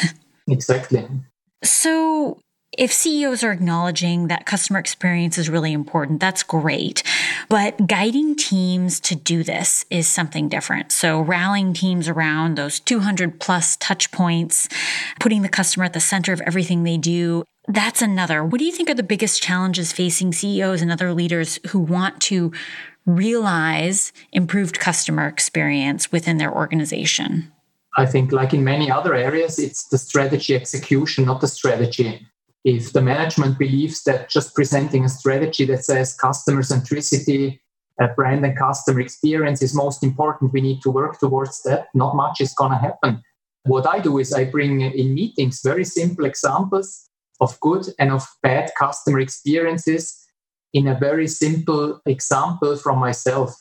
Exactly. 0.47 1.07
So 1.63 2.39
if 2.77 2.93
CEOs 2.93 3.43
are 3.43 3.51
acknowledging 3.51 4.27
that 4.27 4.45
customer 4.45 4.79
experience 4.79 5.37
is 5.37 5.49
really 5.49 5.73
important, 5.73 6.21
that's 6.21 6.41
great. 6.41 7.03
But 7.49 7.85
guiding 7.85 8.35
teams 8.35 8.99
to 9.01 9.15
do 9.15 9.43
this 9.43 9.85
is 9.89 10.07
something 10.07 10.47
different. 10.47 10.93
So 10.93 11.19
rallying 11.19 11.73
teams 11.73 12.07
around 12.07 12.55
those 12.55 12.79
200 12.79 13.41
plus 13.41 13.75
touch 13.77 14.09
points, 14.11 14.69
putting 15.19 15.41
the 15.41 15.49
customer 15.49 15.85
at 15.85 15.93
the 15.93 15.99
center 15.99 16.31
of 16.31 16.41
everything 16.41 16.83
they 16.83 16.97
do, 16.97 17.43
that's 17.67 18.01
another. 18.01 18.43
What 18.43 18.59
do 18.59 18.65
you 18.65 18.71
think 18.71 18.89
are 18.89 18.95
the 18.95 19.03
biggest 19.03 19.43
challenges 19.43 19.91
facing 19.91 20.31
CEOs 20.31 20.81
and 20.81 20.91
other 20.91 21.13
leaders 21.13 21.59
who 21.67 21.79
want 21.79 22.21
to 22.21 22.53
realize 23.05 24.13
improved 24.31 24.79
customer 24.79 25.27
experience 25.27 26.11
within 26.11 26.37
their 26.37 26.53
organization? 26.53 27.51
I 27.97 28.05
think, 28.05 28.31
like 28.31 28.53
in 28.53 28.63
many 28.63 28.89
other 28.89 29.13
areas, 29.13 29.59
it's 29.59 29.89
the 29.89 29.97
strategy 29.97 30.55
execution, 30.55 31.25
not 31.25 31.41
the 31.41 31.47
strategy 31.47 32.25
if 32.63 32.93
the 32.93 33.01
management 33.01 33.57
believes 33.57 34.03
that 34.03 34.29
just 34.29 34.53
presenting 34.53 35.05
a 35.05 35.09
strategy 35.09 35.65
that 35.65 35.83
says 35.83 36.13
customer 36.13 36.61
centricity, 36.61 37.59
uh, 38.01 38.07
brand 38.15 38.45
and 38.45 38.57
customer 38.57 38.99
experience 38.99 39.61
is 39.61 39.75
most 39.75 40.03
important, 40.03 40.53
we 40.53 40.61
need 40.61 40.81
to 40.81 40.91
work 40.91 41.19
towards 41.19 41.61
that, 41.63 41.87
not 41.93 42.15
much 42.15 42.39
is 42.39 42.53
going 42.53 42.71
to 42.71 42.77
happen. 42.77 43.21
What 43.63 43.87
I 43.87 43.99
do 43.99 44.17
is 44.17 44.33
I 44.33 44.45
bring 44.45 44.81
in 44.81 45.13
meetings 45.13 45.61
very 45.63 45.83
simple 45.83 46.25
examples 46.25 47.09
of 47.39 47.59
good 47.59 47.87
and 47.99 48.11
of 48.11 48.27
bad 48.41 48.71
customer 48.77 49.19
experiences 49.19 50.27
in 50.73 50.87
a 50.87 50.97
very 50.97 51.27
simple 51.27 51.99
example 52.05 52.75
from 52.77 52.99
myself. 52.99 53.55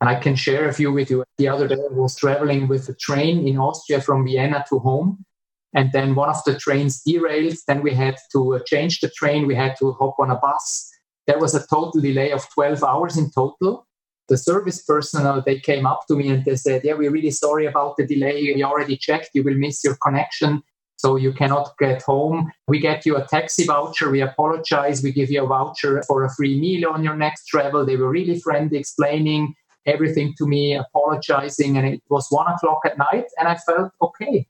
And 0.00 0.08
I 0.08 0.16
can 0.16 0.36
share 0.36 0.68
a 0.68 0.72
few 0.72 0.92
with 0.92 1.10
you. 1.10 1.24
The 1.38 1.48
other 1.48 1.68
day, 1.68 1.76
I 1.76 1.92
was 1.92 2.16
traveling 2.16 2.68
with 2.68 2.88
a 2.88 2.94
train 2.94 3.46
in 3.46 3.56
Austria 3.58 4.00
from 4.00 4.24
Vienna 4.24 4.64
to 4.68 4.78
home 4.78 5.24
and 5.74 5.90
then 5.92 6.14
one 6.14 6.28
of 6.28 6.42
the 6.44 6.58
trains 6.58 7.02
derailed. 7.02 7.56
Then 7.66 7.82
we 7.82 7.94
had 7.94 8.16
to 8.32 8.60
change 8.66 9.00
the 9.00 9.10
train. 9.10 9.46
We 9.46 9.54
had 9.54 9.76
to 9.78 9.92
hop 9.92 10.16
on 10.18 10.30
a 10.30 10.36
bus. 10.36 10.90
There 11.26 11.38
was 11.38 11.54
a 11.54 11.66
total 11.66 12.00
delay 12.00 12.32
of 12.32 12.48
12 12.52 12.82
hours 12.82 13.16
in 13.16 13.30
total. 13.30 13.86
The 14.28 14.36
service 14.36 14.82
personnel 14.82 15.42
they 15.44 15.60
came 15.60 15.86
up 15.86 16.02
to 16.08 16.16
me 16.16 16.28
and 16.30 16.44
they 16.44 16.56
said 16.56 16.82
yeah 16.84 16.94
we're 16.94 17.10
really 17.10 17.30
sorry 17.30 17.66
about 17.66 17.96
the 17.96 18.06
delay. 18.06 18.52
We 18.54 18.62
already 18.62 18.96
checked. 18.96 19.30
You 19.34 19.42
will 19.42 19.54
miss 19.54 19.82
your 19.84 19.96
connection 20.02 20.62
so 20.96 21.16
you 21.16 21.32
cannot 21.32 21.72
get 21.78 22.02
home. 22.02 22.52
We 22.68 22.78
get 22.78 23.04
you 23.04 23.16
a 23.16 23.26
taxi 23.26 23.64
voucher. 23.64 24.10
We 24.10 24.20
apologize. 24.20 25.02
We 25.02 25.10
give 25.12 25.30
you 25.30 25.42
a 25.44 25.46
voucher 25.48 26.02
for 26.06 26.24
a 26.24 26.30
free 26.34 26.58
meal 26.60 26.90
on 26.90 27.02
your 27.02 27.16
next 27.16 27.46
travel. 27.46 27.84
They 27.84 27.96
were 27.96 28.08
really 28.08 28.38
friendly 28.38 28.78
explaining 28.78 29.54
everything 29.84 30.34
to 30.38 30.46
me 30.46 30.74
apologizing. 30.74 31.76
And 31.76 31.86
it 31.86 32.02
was 32.08 32.28
one 32.30 32.46
o'clock 32.46 32.82
at 32.84 32.98
night 32.98 33.24
and 33.38 33.48
i 33.48 33.56
felt 33.56 33.90
okay 34.00 34.46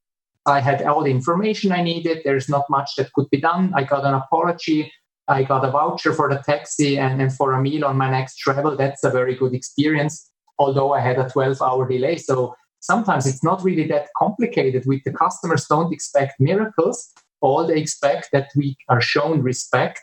I 0.46 0.60
had 0.60 0.82
all 0.82 1.04
the 1.04 1.10
information 1.10 1.72
I 1.72 1.82
needed. 1.82 2.22
There's 2.24 2.48
not 2.48 2.68
much 2.68 2.90
that 2.96 3.12
could 3.12 3.30
be 3.30 3.40
done. 3.40 3.72
I 3.76 3.84
got 3.84 4.04
an 4.04 4.14
apology. 4.14 4.92
I 5.28 5.44
got 5.44 5.64
a 5.64 5.70
voucher 5.70 6.12
for 6.12 6.28
the 6.28 6.42
taxi 6.44 6.98
and, 6.98 7.20
and 7.22 7.32
for 7.32 7.52
a 7.52 7.62
meal 7.62 7.84
on 7.84 7.96
my 7.96 8.10
next 8.10 8.36
travel. 8.38 8.76
That's 8.76 9.04
a 9.04 9.10
very 9.10 9.36
good 9.36 9.54
experience, 9.54 10.30
although 10.58 10.92
I 10.92 11.00
had 11.00 11.18
a 11.18 11.28
12 11.28 11.62
hour 11.62 11.88
delay. 11.88 12.16
So 12.16 12.54
sometimes 12.80 13.26
it's 13.26 13.44
not 13.44 13.62
really 13.62 13.86
that 13.88 14.08
complicated. 14.18 14.84
With 14.84 15.04
the 15.04 15.12
customers, 15.12 15.66
don't 15.66 15.92
expect 15.92 16.40
miracles. 16.40 17.08
All 17.40 17.66
they 17.66 17.78
expect 17.78 18.30
that 18.32 18.50
we 18.56 18.76
are 18.88 19.00
shown 19.00 19.42
respect, 19.42 20.00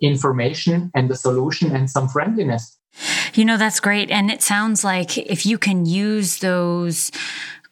information, 0.00 0.90
and 0.94 1.10
the 1.10 1.16
solution 1.16 1.74
and 1.74 1.90
some 1.90 2.08
friendliness. 2.08 2.78
You 3.34 3.44
know, 3.44 3.56
that's 3.56 3.80
great. 3.80 4.10
And 4.10 4.30
it 4.30 4.42
sounds 4.42 4.84
like 4.84 5.18
if 5.18 5.46
you 5.46 5.58
can 5.58 5.86
use 5.86 6.38
those 6.38 7.10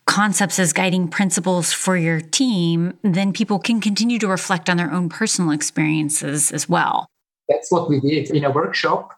concepts 0.09 0.59
as 0.59 0.73
guiding 0.73 1.07
principles 1.07 1.73
for 1.73 1.97
your 1.97 2.21
team, 2.21 2.99
then 3.03 3.33
people 3.33 3.59
can 3.59 3.81
continue 3.81 4.19
to 4.19 4.27
reflect 4.27 4.69
on 4.69 4.79
their 4.79 4.91
own 4.91 5.09
personal 5.09 5.53
experiences 5.53 6.51
as 6.51 6.69
well. 6.69 7.07
That's 7.49 7.71
what 7.71 7.89
we 7.89 8.01
did 8.01 8.31
in 8.31 8.45
a 8.45 8.51
workshop. 8.51 9.11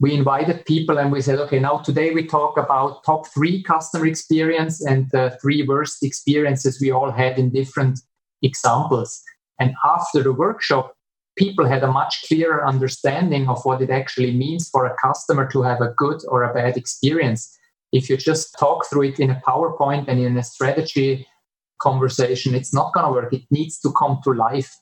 We 0.00 0.12
invited 0.12 0.66
people 0.66 0.98
and 0.98 1.10
we 1.10 1.22
said, 1.22 1.38
okay, 1.40 1.58
now 1.58 1.78
today 1.78 2.12
we 2.12 2.26
talk 2.26 2.58
about 2.58 3.04
top 3.04 3.26
three 3.28 3.62
customer 3.62 4.06
experience 4.06 4.84
and 4.84 5.10
the 5.12 5.36
three 5.40 5.66
worst 5.66 6.02
experiences 6.02 6.80
we 6.80 6.90
all 6.90 7.10
had 7.10 7.38
in 7.38 7.50
different 7.50 8.00
examples. 8.42 9.22
And 9.58 9.74
after 9.84 10.22
the 10.22 10.32
workshop, 10.32 10.94
people 11.38 11.66
had 11.66 11.82
a 11.82 11.90
much 11.90 12.22
clearer 12.28 12.66
understanding 12.66 13.48
of 13.48 13.64
what 13.64 13.80
it 13.80 13.90
actually 13.90 14.32
means 14.32 14.68
for 14.68 14.84
a 14.84 14.96
customer 15.02 15.48
to 15.52 15.62
have 15.62 15.80
a 15.80 15.94
good 15.96 16.20
or 16.28 16.42
a 16.42 16.52
bad 16.52 16.76
experience 16.76 17.56
if 17.94 18.10
you 18.10 18.16
just 18.16 18.58
talk 18.58 18.86
through 18.86 19.02
it 19.02 19.20
in 19.20 19.30
a 19.30 19.40
PowerPoint 19.46 20.08
and 20.08 20.18
in 20.18 20.36
a 20.36 20.42
strategy 20.42 21.26
conversation, 21.80 22.54
it's 22.54 22.74
not 22.74 22.92
going 22.92 23.06
to 23.06 23.12
work. 23.12 23.32
It 23.32 23.44
needs 23.50 23.78
to 23.80 23.92
come 23.92 24.18
to 24.24 24.32
life. 24.32 24.76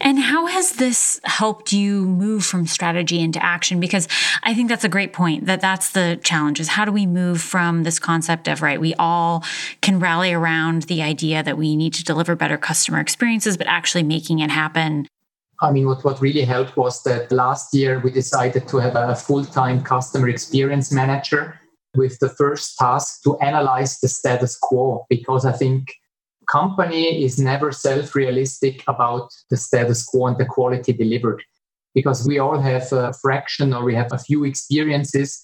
And 0.00 0.18
how 0.18 0.46
has 0.46 0.72
this 0.72 1.20
helped 1.24 1.72
you 1.72 2.04
move 2.04 2.44
from 2.44 2.66
strategy 2.66 3.20
into 3.20 3.42
action? 3.42 3.80
Because 3.80 4.06
I 4.42 4.52
think 4.52 4.68
that's 4.68 4.84
a 4.84 4.88
great 4.88 5.12
point 5.12 5.46
that 5.46 5.60
that's 5.60 5.92
the 5.92 6.20
challenge 6.22 6.60
is 6.60 6.68
how 6.68 6.84
do 6.84 6.92
we 6.92 7.06
move 7.06 7.40
from 7.40 7.84
this 7.84 7.98
concept 7.98 8.48
of, 8.48 8.60
right, 8.60 8.80
we 8.80 8.92
all 8.94 9.44
can 9.80 9.98
rally 9.98 10.32
around 10.32 10.82
the 10.82 11.00
idea 11.00 11.42
that 11.42 11.56
we 11.56 11.74
need 11.74 11.94
to 11.94 12.04
deliver 12.04 12.36
better 12.36 12.58
customer 12.58 12.98
experiences, 12.98 13.56
but 13.56 13.68
actually 13.68 14.02
making 14.02 14.40
it 14.40 14.50
happen. 14.50 15.06
I 15.60 15.70
mean, 15.70 15.86
what, 15.86 16.04
what 16.04 16.20
really 16.20 16.42
helped 16.42 16.76
was 16.76 17.02
that 17.04 17.30
last 17.30 17.72
year 17.72 18.00
we 18.00 18.10
decided 18.10 18.66
to 18.68 18.78
have 18.78 18.96
a 18.96 19.14
full 19.14 19.44
time 19.44 19.82
customer 19.82 20.28
experience 20.28 20.90
manager 20.92 21.60
with 21.94 22.18
the 22.20 22.28
first 22.28 22.76
task 22.78 23.22
to 23.22 23.38
analyze 23.38 23.98
the 24.00 24.08
status 24.08 24.56
quo, 24.60 25.04
because 25.08 25.44
I 25.44 25.52
think 25.52 25.92
company 26.50 27.24
is 27.24 27.38
never 27.38 27.72
self 27.72 28.14
realistic 28.14 28.82
about 28.88 29.30
the 29.50 29.56
status 29.56 30.04
quo 30.04 30.26
and 30.26 30.38
the 30.38 30.46
quality 30.46 30.92
delivered 30.92 31.42
because 31.94 32.26
we 32.26 32.38
all 32.38 32.58
have 32.58 32.90
a 32.92 33.12
fraction 33.12 33.74
or 33.74 33.84
we 33.84 33.94
have 33.94 34.12
a 34.12 34.18
few 34.18 34.44
experiences 34.44 35.40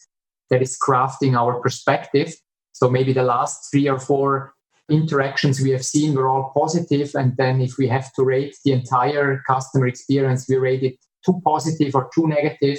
that 0.50 0.62
is 0.62 0.78
crafting 0.78 1.36
our 1.36 1.60
perspective. 1.60 2.34
So 2.72 2.88
maybe 2.88 3.12
the 3.12 3.22
last 3.22 3.70
three 3.70 3.88
or 3.88 3.98
four 3.98 4.54
interactions 4.90 5.60
we 5.60 5.70
have 5.70 5.84
seen 5.84 6.14
were 6.14 6.28
all 6.28 6.52
positive, 6.56 7.10
And 7.14 7.36
then 7.36 7.60
if 7.60 7.76
we 7.76 7.88
have 7.88 8.10
to 8.14 8.24
rate 8.24 8.56
the 8.64 8.72
entire 8.72 9.42
customer 9.46 9.86
experience, 9.86 10.46
we 10.48 10.56
rate 10.56 10.82
it 10.82 10.96
too 11.24 11.42
positive 11.44 11.94
or 11.94 12.08
too 12.14 12.26
negative. 12.26 12.78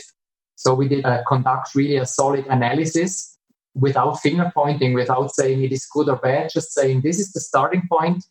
So 0.55 0.73
we 0.73 0.87
did 0.87 1.05
uh, 1.05 1.21
conduct 1.27 1.75
really 1.75 1.97
a 1.97 2.05
solid 2.05 2.47
analysis 2.47 3.37
without 3.79 4.19
finger 4.19 4.51
pointing, 4.53 4.93
without 4.93 5.33
saying 5.33 5.63
it 5.63 5.71
is 5.71 5.85
good 5.85 6.09
or 6.09 6.17
bad, 6.17 6.49
just 6.53 6.73
saying 6.73 7.01
this 7.01 7.19
is 7.19 7.31
the 7.31 7.39
starting 7.39 7.83
point. 7.91 8.25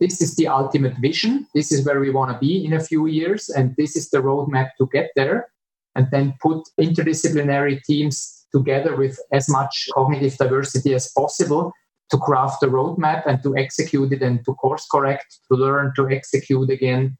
This 0.00 0.20
is 0.20 0.34
the 0.34 0.48
ultimate 0.48 0.96
vision. 0.98 1.46
This 1.54 1.70
is 1.70 1.86
where 1.86 2.00
we 2.00 2.10
want 2.10 2.32
to 2.32 2.38
be 2.38 2.64
in 2.64 2.72
a 2.72 2.80
few 2.80 3.06
years. 3.06 3.48
And 3.48 3.74
this 3.76 3.96
is 3.96 4.10
the 4.10 4.18
roadmap 4.18 4.70
to 4.78 4.88
get 4.92 5.10
there. 5.14 5.48
And 5.94 6.08
then 6.10 6.34
put 6.40 6.66
interdisciplinary 6.80 7.82
teams 7.84 8.46
together 8.52 8.96
with 8.96 9.18
as 9.32 9.48
much 9.48 9.88
cognitive 9.94 10.36
diversity 10.36 10.94
as 10.94 11.12
possible 11.12 11.72
to 12.10 12.18
craft 12.18 12.60
the 12.60 12.66
roadmap 12.66 13.26
and 13.26 13.42
to 13.42 13.56
execute 13.56 14.12
it 14.12 14.22
and 14.22 14.44
to 14.44 14.54
course 14.54 14.86
correct, 14.90 15.38
to 15.50 15.56
learn 15.56 15.92
to 15.96 16.08
execute 16.10 16.70
again. 16.70 17.16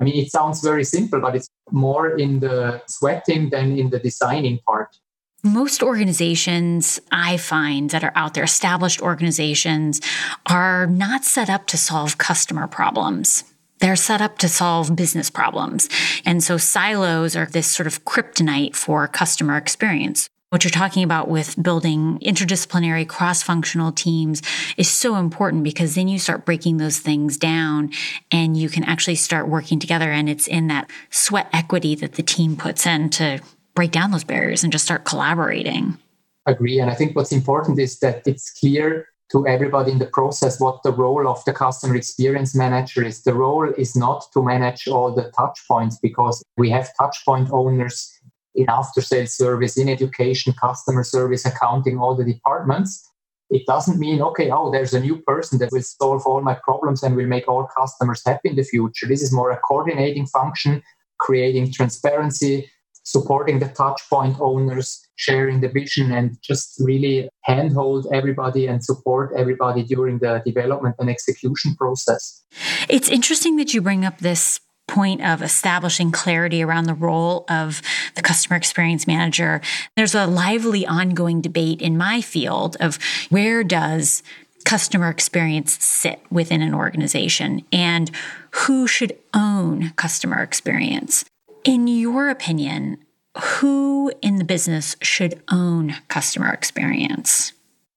I 0.00 0.04
mean, 0.04 0.16
it 0.16 0.30
sounds 0.30 0.60
very 0.60 0.84
simple, 0.84 1.20
but 1.20 1.36
it's 1.36 1.48
more 1.70 2.18
in 2.18 2.40
the 2.40 2.82
sweating 2.88 3.50
than 3.50 3.78
in 3.78 3.90
the 3.90 4.00
designing 4.00 4.58
part 4.66 4.96
most 5.44 5.82
organizations 5.82 6.98
I 7.12 7.36
find 7.36 7.90
that 7.90 8.02
are 8.02 8.12
out 8.16 8.34
there, 8.34 8.44
established 8.44 9.02
organizations, 9.02 10.00
are 10.46 10.86
not 10.86 11.24
set 11.24 11.50
up 11.50 11.66
to 11.68 11.76
solve 11.76 12.18
customer 12.18 12.66
problems. 12.66 13.44
They're 13.80 13.96
set 13.96 14.22
up 14.22 14.38
to 14.38 14.48
solve 14.48 14.96
business 14.96 15.28
problems. 15.28 15.88
And 16.24 16.42
so 16.42 16.56
silos 16.56 17.36
are 17.36 17.46
this 17.46 17.66
sort 17.66 17.86
of 17.86 18.04
kryptonite 18.04 18.74
for 18.74 19.06
customer 19.06 19.58
experience. 19.58 20.28
What 20.48 20.62
you're 20.62 20.70
talking 20.70 21.02
about 21.02 21.28
with 21.28 21.60
building 21.60 22.20
interdisciplinary 22.20 23.08
cross 23.08 23.42
functional 23.42 23.90
teams 23.90 24.40
is 24.76 24.88
so 24.88 25.16
important 25.16 25.64
because 25.64 25.96
then 25.96 26.06
you 26.06 26.18
start 26.18 26.46
breaking 26.46 26.76
those 26.76 27.00
things 27.00 27.36
down 27.36 27.90
and 28.30 28.56
you 28.56 28.68
can 28.68 28.84
actually 28.84 29.16
start 29.16 29.48
working 29.48 29.80
together. 29.80 30.12
And 30.12 30.28
it's 30.28 30.46
in 30.46 30.68
that 30.68 30.88
sweat 31.10 31.50
equity 31.52 31.96
that 31.96 32.12
the 32.12 32.22
team 32.22 32.56
puts 32.56 32.86
in 32.86 33.10
to 33.10 33.40
break 33.74 33.90
down 33.90 34.10
those 34.10 34.24
barriers 34.24 34.62
and 34.62 34.72
just 34.72 34.84
start 34.84 35.04
collaborating. 35.04 35.98
Agree. 36.46 36.78
And 36.78 36.90
I 36.90 36.94
think 36.94 37.16
what's 37.16 37.32
important 37.32 37.78
is 37.78 37.98
that 38.00 38.22
it's 38.26 38.50
clear 38.52 39.08
to 39.32 39.46
everybody 39.46 39.90
in 39.90 39.98
the 39.98 40.06
process 40.06 40.60
what 40.60 40.82
the 40.82 40.92
role 40.92 41.26
of 41.26 41.44
the 41.44 41.52
customer 41.52 41.96
experience 41.96 42.54
manager 42.54 43.04
is. 43.04 43.22
The 43.22 43.34
role 43.34 43.72
is 43.76 43.96
not 43.96 44.26
to 44.32 44.42
manage 44.42 44.86
all 44.86 45.14
the 45.14 45.30
touch 45.36 45.60
points 45.66 45.98
because 46.00 46.42
we 46.56 46.70
have 46.70 46.90
touch 46.98 47.24
point 47.24 47.48
owners 47.50 48.12
in 48.54 48.66
after 48.68 49.00
sales 49.00 49.32
service, 49.32 49.76
in 49.76 49.88
education, 49.88 50.52
customer 50.52 51.02
service, 51.02 51.44
accounting, 51.44 51.98
all 51.98 52.14
the 52.14 52.24
departments. 52.24 53.10
It 53.50 53.66
doesn't 53.66 53.98
mean, 53.98 54.22
okay, 54.22 54.50
oh, 54.50 54.70
there's 54.70 54.94
a 54.94 55.00
new 55.00 55.16
person 55.22 55.58
that 55.58 55.70
will 55.72 55.82
solve 55.82 56.26
all 56.26 56.40
my 56.40 56.54
problems 56.62 57.02
and 57.02 57.16
will 57.16 57.26
make 57.26 57.48
all 57.48 57.68
customers 57.76 58.22
happy 58.24 58.50
in 58.50 58.56
the 58.56 58.62
future. 58.62 59.06
This 59.06 59.22
is 59.22 59.32
more 59.32 59.50
a 59.50 59.58
coordinating 59.58 60.26
function, 60.26 60.82
creating 61.18 61.72
transparency, 61.72 62.70
supporting 63.04 63.58
the 63.58 63.66
touchpoint 63.66 64.40
owners, 64.40 65.00
sharing 65.16 65.60
the 65.60 65.68
vision, 65.68 66.10
and 66.12 66.36
just 66.42 66.80
really 66.80 67.28
handhold 67.44 68.06
everybody 68.12 68.66
and 68.66 68.82
support 68.82 69.32
everybody 69.36 69.84
during 69.84 70.18
the 70.18 70.42
development 70.44 70.96
and 70.98 71.08
execution 71.08 71.74
process. 71.76 72.44
It's 72.88 73.08
interesting 73.08 73.56
that 73.56 73.72
you 73.72 73.80
bring 73.80 74.04
up 74.04 74.18
this 74.18 74.60
point 74.86 75.24
of 75.24 75.42
establishing 75.42 76.10
clarity 76.12 76.62
around 76.62 76.84
the 76.84 76.94
role 76.94 77.44
of 77.48 77.80
the 78.16 78.22
customer 78.22 78.56
experience 78.56 79.06
manager. 79.06 79.60
There's 79.96 80.14
a 80.14 80.26
lively 80.26 80.86
ongoing 80.86 81.40
debate 81.40 81.80
in 81.80 81.96
my 81.96 82.20
field 82.20 82.76
of 82.80 82.98
where 83.30 83.64
does 83.64 84.22
customer 84.64 85.08
experience 85.08 85.82
sit 85.84 86.20
within 86.30 86.62
an 86.62 86.74
organization 86.74 87.64
and 87.72 88.10
who 88.50 88.86
should 88.86 89.16
own 89.34 89.90
customer 89.96 90.42
experience. 90.42 91.24
In 91.64 91.86
your 91.86 92.28
opinion, 92.28 92.98
who 93.38 94.12
in 94.20 94.36
the 94.36 94.44
business 94.44 94.96
should 95.00 95.42
own 95.50 95.94
customer 96.08 96.52
experience? 96.52 97.54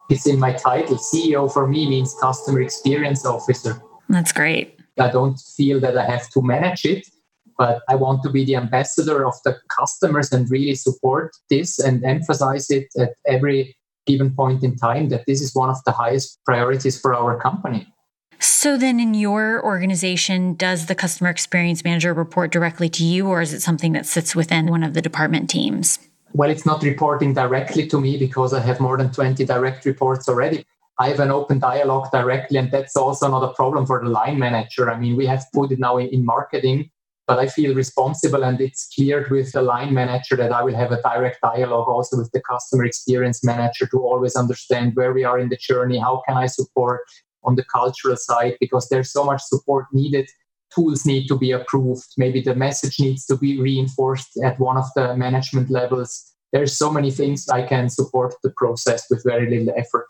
It's 0.10 0.25
in 0.25 0.39
my 0.39 0.53
title. 0.53 0.95
CEO 0.95 1.51
for 1.51 1.67
me 1.67 1.86
means 1.89 2.15
customer 2.21 2.62
experience 2.62 3.25
officer. 3.25 3.82
That's 4.08 4.32
great. 4.32 4.80
I 4.97 5.12
don't 5.12 5.38
feel 5.38 5.82
that 5.82 5.97
I 5.97 6.06
have 6.06 6.30
to 6.30 6.41
manage 6.41 6.86
it, 6.86 7.10
but 7.58 7.82
I 7.89 7.95
want 7.95 8.23
to 8.23 8.30
be 8.30 8.45
the 8.45 8.56
ambassador 8.56 9.27
of 9.27 9.36
the 9.43 9.58
customers 9.77 10.32
and 10.32 10.49
really 10.49 10.75
support 10.75 11.36
this 11.49 11.77
and 11.77 12.06
emphasize 12.06 12.69
it 12.69 12.88
at 12.97 13.15
every 13.27 13.75
given 14.06 14.34
point 14.34 14.63
in 14.63 14.77
time 14.77 15.10
that 15.10 15.25
this 15.27 15.41
is 15.41 15.53
one 15.53 15.69
of 15.69 15.84
the 15.86 15.91
highest 15.91 16.39
priorities 16.45 16.97
for 16.97 17.13
our 17.13 17.38
company. 17.38 17.93
So 18.39 18.78
then 18.78 19.00
in 19.00 19.13
your 19.13 19.63
organization, 19.63 20.54
does 20.54 20.86
the 20.86 20.95
customer 20.95 21.30
experience 21.30 21.84
manager 21.84 22.13
report 22.13 22.52
directly 22.52 22.89
to 22.89 23.04
you 23.04 23.28
or 23.28 23.41
is 23.41 23.54
it 23.54 23.62
something 23.62 23.93
that 23.93 24.06
sits 24.06 24.36
within 24.36 24.67
one 24.67 24.84
of 24.84 24.93
the 24.93 25.02
department 25.02 25.50
teams? 25.50 26.00
Well, 26.34 26.50
it's 26.50 26.65
not 26.65 26.84
reporting 26.84 27.34
directly 27.34 27.88
to 27.88 28.00
me 28.00 28.17
because 28.17 28.54
I 28.54 28.60
have 28.60 28.80
more 28.80 28.97
than 28.97 29.12
20 29.12 29.43
direct 29.45 29.86
reports 29.86 30.30
already. 30.30 30.65
I 31.00 31.10
have 31.10 31.19
an 31.19 31.32
open 31.32 31.60
dialogue 31.60 32.12
directly, 32.12 32.58
and 32.58 32.71
that's 32.71 32.95
also 32.95 33.28
not 33.30 33.43
a 33.43 33.54
problem 33.54 33.86
for 33.86 34.04
the 34.04 34.10
line 34.10 34.39
manager. 34.39 34.89
I 34.89 35.00
mean, 35.00 35.15
we 35.15 35.28
have 35.28 35.45
put 35.54 35.71
it 35.71 35.80
now 35.80 35.97
in 35.97 36.26
marketing, 36.26 36.89
but 37.28 37.39
I 37.39 37.47
feel 37.47 37.76
responsible 37.76 38.43
and 38.43 38.60
it's 38.62 38.88
cleared 38.95 39.30
with 39.30 39.52
the 39.52 39.62
line 39.62 39.93
manager 39.93 40.36
that 40.38 40.52
I 40.52 40.63
will 40.63 40.76
have 40.76 40.91
a 40.91 41.02
direct 41.02 41.41
dialogue 41.41 41.88
also 41.88 42.17
with 42.17 42.32
the 42.32 42.41
customer 42.41 42.86
experience 42.86 43.43
manager 43.43 43.86
to 43.88 44.00
always 44.00 44.36
understand 44.36 44.95
where 44.95 45.13
we 45.13 45.23
are 45.23 45.38
in 45.38 45.50
the 45.50 45.58
journey, 45.58 46.00
how 46.00 46.23
can 46.28 46.38
I 46.38 46.47
support, 46.47 47.02
on 47.47 47.55
the 47.55 47.63
cultural 47.63 48.17
side 48.17 48.55
because 48.60 48.88
there's 48.89 49.12
so 49.12 49.23
much 49.23 49.41
support 49.41 49.86
needed. 49.93 50.29
Tools 50.75 51.05
need 51.05 51.27
to 51.27 51.38
be 51.38 51.51
approved. 51.51 52.07
Maybe 52.17 52.41
the 52.41 52.53
message 52.53 52.99
needs 52.99 53.25
to 53.27 53.38
be 53.38 53.60
reinforced 53.60 54.38
at 54.43 54.60
one 54.60 54.77
of 54.77 54.86
the 54.95 55.15
management 55.15 55.69
levels. 55.69 56.33
There's 56.51 56.77
so 56.77 56.91
many 56.91 57.12
things 57.12 57.49
i 57.49 57.62
can 57.65 57.89
support 57.89 58.36
the 58.43 58.51
process 58.51 59.05
with 59.10 59.23
very 59.25 59.49
little 59.49 59.73
effort. 59.77 60.07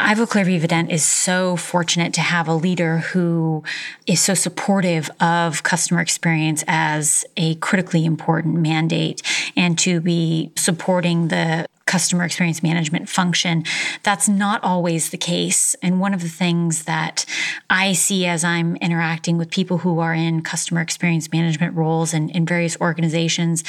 Ivoclar 0.00 0.44
Vivadent 0.44 0.90
is 0.90 1.04
so 1.04 1.56
fortunate 1.56 2.12
to 2.14 2.20
have 2.20 2.48
a 2.48 2.54
leader 2.54 2.98
who 2.98 3.62
is 4.06 4.20
so 4.20 4.34
supportive 4.34 5.08
of 5.20 5.62
customer 5.62 6.00
experience 6.00 6.64
as 6.66 7.24
a 7.36 7.54
critically 7.56 8.04
important 8.04 8.56
mandate 8.56 9.22
and 9.56 9.78
to 9.78 10.00
be 10.00 10.50
supporting 10.56 11.28
the 11.28 11.66
customer 11.94 12.24
experience 12.24 12.60
management 12.60 13.08
function. 13.08 13.62
That's 14.02 14.28
not 14.28 14.60
always 14.64 15.10
the 15.10 15.16
case. 15.16 15.76
And 15.80 16.00
one 16.00 16.12
of 16.12 16.22
the 16.22 16.28
things 16.28 16.86
that 16.86 17.24
I 17.70 17.92
see 17.92 18.26
as 18.26 18.42
I'm 18.42 18.74
interacting 18.78 19.38
with 19.38 19.48
people 19.48 19.78
who 19.78 20.00
are 20.00 20.12
in 20.12 20.42
customer 20.42 20.80
experience 20.80 21.30
management 21.30 21.76
roles 21.76 22.12
and 22.12 22.32
in 22.32 22.46
various 22.46 22.76
organizations 22.80 23.62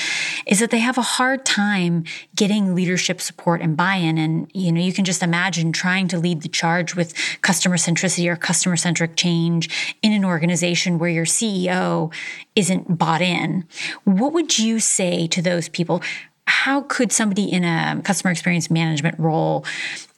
is 0.47 0.59
that 0.59 0.71
they 0.71 0.79
have 0.79 0.97
a 0.97 1.03
hard 1.03 1.45
time 1.45 2.03
getting 2.35 2.73
leadership 2.73 3.21
support 3.21 3.61
and 3.61 3.77
buy-in. 3.77 4.17
And, 4.17 4.49
you 4.55 4.71
know, 4.71 4.81
you 4.81 4.91
can 4.91 5.05
just 5.05 5.21
imagine 5.21 5.71
trying 5.71 6.07
to 6.07 6.17
lead 6.17 6.41
the 6.41 6.49
charge 6.49 6.95
with 6.95 7.13
customer 7.43 7.77
centricity 7.77 8.27
or 8.27 8.35
customer 8.35 8.75
centric 8.75 9.17
change 9.17 9.95
in 10.01 10.13
an 10.13 10.25
organization 10.25 10.97
where 10.97 11.11
your 11.11 11.25
CEO 11.25 12.11
isn't 12.55 12.97
bought 12.97 13.21
in. 13.21 13.67
What 14.03 14.33
would 14.33 14.57
you 14.57 14.79
say 14.79 15.27
to 15.27 15.43
those 15.43 15.69
people? 15.69 16.01
How 16.47 16.81
could 16.81 17.11
somebody 17.11 17.51
in 17.51 17.63
a 17.63 18.01
customer 18.03 18.31
experience 18.31 18.69
management 18.69 19.19
role, 19.19 19.65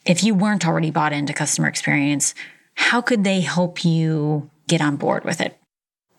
if 0.06 0.24
you 0.24 0.34
weren't 0.34 0.68
already 0.68 0.92
bought 0.92 1.14
into 1.14 1.34
customer 1.34 1.68
experience, 1.68 2.34
how 2.76 3.02
could 3.02 3.24
they 3.24 3.42
help 3.42 3.84
you 3.84 4.50
get 4.68 4.82
on 4.82 4.98
board 4.98 5.24
with 5.24 5.42
it? 5.42 5.58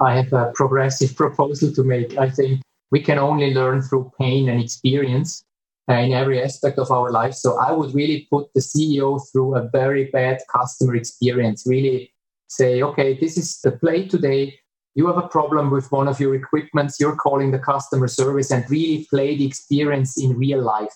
I 0.01 0.17
have 0.17 0.33
a 0.33 0.53
progressive 0.55 1.17
proposal 1.23 1.73
to 1.73 1.83
make. 1.83 2.17
I 2.17 2.31
think 2.31 2.61
we 2.91 3.01
can 3.01 3.19
only 3.19 3.53
learn 3.55 3.83
through 3.83 4.13
pain 4.19 4.49
and 4.49 4.61
experience 4.61 5.43
uh, 5.89 5.95
in 5.95 6.13
every 6.13 6.43
aspect 6.43 6.79
of 6.79 6.91
our 6.91 7.11
life. 7.11 7.35
So 7.35 7.59
I 7.59 7.73
would 7.73 7.95
really 7.95 8.27
put 8.31 8.53
the 8.55 8.61
CEO 8.61 9.21
through 9.33 9.57
a 9.57 9.69
very 9.69 10.11
bad 10.13 10.39
customer 10.53 10.97
experience, 10.97 11.65
really 11.67 12.13
say, 12.49 12.83
okay, 12.83 13.19
this 13.19 13.37
is 13.37 13.61
the 13.61 13.73
play 13.73 14.09
today 14.09 14.59
you 14.99 15.07
have 15.07 15.17
a 15.17 15.29
problem 15.29 15.71
with 15.71 15.93
one 15.93 16.09
of 16.09 16.19
your 16.19 16.35
equipments, 16.35 16.99
you're 16.99 17.15
calling 17.15 17.53
the 17.53 17.59
customer 17.61 18.09
service 18.09 18.51
and 18.51 18.69
really 18.69 19.07
play 19.09 19.37
the 19.37 19.47
experience 19.47 20.21
in 20.21 20.37
real 20.37 20.61
life. 20.61 20.93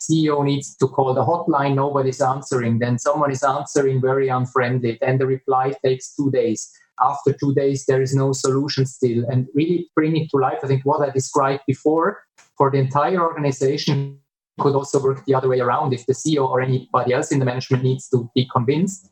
CEO 0.00 0.44
needs 0.44 0.74
to 0.78 0.88
call 0.88 1.14
the 1.14 1.24
hotline, 1.24 1.76
nobody's 1.76 2.20
answering. 2.20 2.80
Then 2.80 2.98
someone 2.98 3.30
is 3.30 3.44
answering 3.44 4.00
very 4.00 4.26
unfriendly. 4.26 4.98
Then 5.00 5.18
the 5.18 5.26
reply 5.26 5.72
takes 5.84 6.16
two 6.16 6.32
days. 6.32 6.68
After 7.00 7.32
two 7.32 7.54
days, 7.54 7.86
there 7.86 8.02
is 8.02 8.12
no 8.12 8.32
solution 8.32 8.86
still. 8.86 9.24
And 9.30 9.46
really 9.54 9.88
bring 9.94 10.16
it 10.16 10.30
to 10.30 10.38
life. 10.38 10.58
I 10.64 10.66
think 10.66 10.84
what 10.84 11.08
I 11.08 11.12
described 11.12 11.62
before 11.64 12.24
for 12.58 12.72
the 12.72 12.78
entire 12.78 13.22
organization 13.22 14.18
could 14.58 14.74
also 14.74 15.00
work 15.00 15.24
the 15.26 15.34
other 15.36 15.48
way 15.48 15.60
around. 15.60 15.94
If 15.94 16.06
the 16.06 16.12
CEO 16.12 16.48
or 16.48 16.60
anybody 16.60 17.12
else 17.12 17.30
in 17.30 17.38
the 17.38 17.44
management 17.44 17.84
needs 17.84 18.08
to 18.08 18.28
be 18.34 18.48
convinced, 18.52 19.10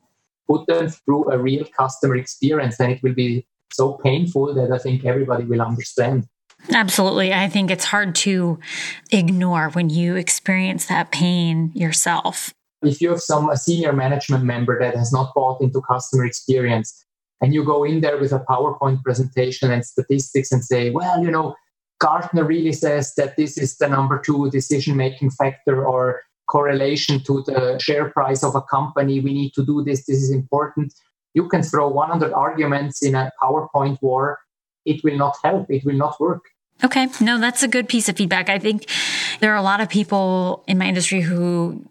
put 0.48 0.66
them 0.66 0.88
through 0.88 1.30
a 1.30 1.38
real 1.38 1.64
customer 1.76 2.16
experience, 2.16 2.80
and 2.80 2.90
it 2.90 3.02
will 3.04 3.14
be 3.14 3.46
so 3.72 3.94
painful 4.04 4.54
that 4.54 4.72
I 4.72 4.78
think 4.78 5.04
everybody 5.04 5.44
will 5.44 5.62
understand. 5.62 6.26
Absolutely. 6.70 7.32
I 7.32 7.48
think 7.48 7.70
it's 7.70 7.86
hard 7.86 8.14
to 8.16 8.58
ignore 9.10 9.70
when 9.70 9.90
you 9.90 10.16
experience 10.16 10.86
that 10.86 11.10
pain 11.10 11.72
yourself. 11.74 12.52
If 12.82 13.00
you 13.00 13.10
have 13.10 13.20
some 13.20 13.48
a 13.50 13.56
senior 13.56 13.92
management 13.92 14.44
member 14.44 14.78
that 14.78 14.96
has 14.96 15.12
not 15.12 15.32
bought 15.34 15.60
into 15.60 15.80
customer 15.82 16.24
experience 16.24 17.04
and 17.40 17.52
you 17.52 17.64
go 17.64 17.84
in 17.84 18.00
there 18.00 18.18
with 18.18 18.32
a 18.32 18.44
PowerPoint 18.48 19.02
presentation 19.02 19.70
and 19.72 19.84
statistics 19.84 20.52
and 20.52 20.64
say, 20.64 20.90
well, 20.90 21.22
you 21.22 21.30
know, 21.30 21.56
Gartner 21.98 22.44
really 22.44 22.72
says 22.72 23.14
that 23.16 23.36
this 23.36 23.58
is 23.58 23.76
the 23.76 23.88
number 23.88 24.18
two 24.18 24.50
decision 24.50 24.96
making 24.96 25.30
factor 25.30 25.84
or 25.84 26.22
correlation 26.48 27.20
to 27.24 27.42
the 27.46 27.78
share 27.78 28.10
price 28.10 28.42
of 28.42 28.54
a 28.54 28.62
company. 28.62 29.20
We 29.20 29.32
need 29.32 29.52
to 29.54 29.64
do 29.64 29.82
this. 29.84 30.06
This 30.06 30.18
is 30.18 30.30
important 30.30 30.92
you 31.34 31.48
can 31.48 31.62
throw 31.62 31.88
100 31.88 32.32
arguments 32.32 33.02
in 33.02 33.14
a 33.14 33.30
PowerPoint 33.42 34.00
war. 34.02 34.38
It 34.84 35.02
will 35.04 35.16
not 35.16 35.36
help. 35.42 35.70
It 35.70 35.84
will 35.84 35.96
not 35.96 36.18
work. 36.20 36.42
Okay. 36.84 37.06
No, 37.20 37.38
that's 37.38 37.62
a 37.62 37.68
good 37.68 37.88
piece 37.88 38.08
of 38.08 38.16
feedback. 38.16 38.48
I 38.48 38.58
think 38.58 38.88
there 39.40 39.52
are 39.52 39.56
a 39.56 39.62
lot 39.62 39.80
of 39.80 39.88
people 39.88 40.64
in 40.66 40.78
my 40.78 40.86
industry 40.86 41.20
who 41.20 41.84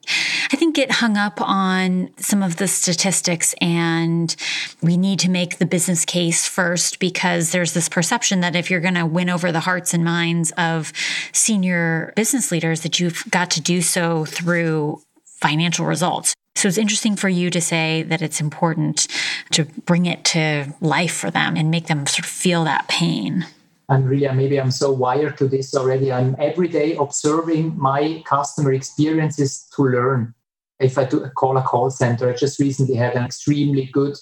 I 0.52 0.58
think 0.58 0.76
get 0.76 0.92
hung 0.92 1.16
up 1.16 1.40
on 1.40 2.10
some 2.18 2.44
of 2.44 2.58
the 2.58 2.68
statistics 2.68 3.56
and 3.62 4.36
we 4.82 4.98
need 4.98 5.20
to 5.20 5.30
make 5.30 5.60
the 5.60 5.66
business 5.66 6.04
case 6.04 6.46
first 6.46 7.00
because 7.00 7.52
there's 7.52 7.74
this 7.74 7.88
perception 7.88 8.42
that 8.42 8.56
if 8.56 8.70
you're 8.70 8.82
going 8.82 8.96
to 8.96 9.06
win 9.06 9.30
over 9.30 9.54
the 9.54 9.62
hearts 9.62 9.94
and 9.94 10.04
minds 10.04 10.52
of 10.58 10.92
senior 11.32 12.12
business 12.18 12.52
leaders 12.52 12.82
that 12.82 13.00
you've 13.00 13.24
got 13.32 13.50
to 13.52 13.62
do 13.62 13.82
so 13.82 14.26
through 14.26 15.02
financial 15.26 15.86
results. 15.86 16.34
So 16.62 16.68
it's 16.68 16.78
interesting 16.78 17.16
for 17.16 17.28
you 17.28 17.50
to 17.50 17.60
say 17.60 18.04
that 18.04 18.22
it's 18.22 18.40
important 18.40 19.08
to 19.50 19.64
bring 19.64 20.06
it 20.06 20.24
to 20.26 20.72
life 20.80 21.12
for 21.12 21.32
them 21.32 21.58
and 21.58 21.72
make 21.72 21.88
them 21.88 22.06
sort 22.06 22.20
of 22.20 22.26
feel 22.26 22.64
that 22.66 22.88
pain. 22.88 23.48
And 23.90 24.08
really, 24.08 24.32
maybe 24.32 24.62
I'm 24.62 24.70
so 24.70 24.92
wired 24.92 25.40
to 25.40 25.48
this 25.48 25.74
already. 25.74 26.12
I'm 26.12 26.36
every 26.38 26.68
day 26.68 26.96
observing 26.98 27.76
my 27.80 28.22
customer 28.28 28.74
experiences 28.74 29.68
to 29.76 29.86
learn. 29.86 30.36
If 30.80 31.00
I 31.00 31.06
do 31.06 31.28
call 31.36 31.58
a 31.58 31.64
call 31.64 31.90
center, 31.90 32.30
I 32.30 32.36
just 32.36 32.60
recently 32.60 32.94
had 32.94 33.16
an 33.16 33.26
extremely 33.26 33.90
good 33.92 34.16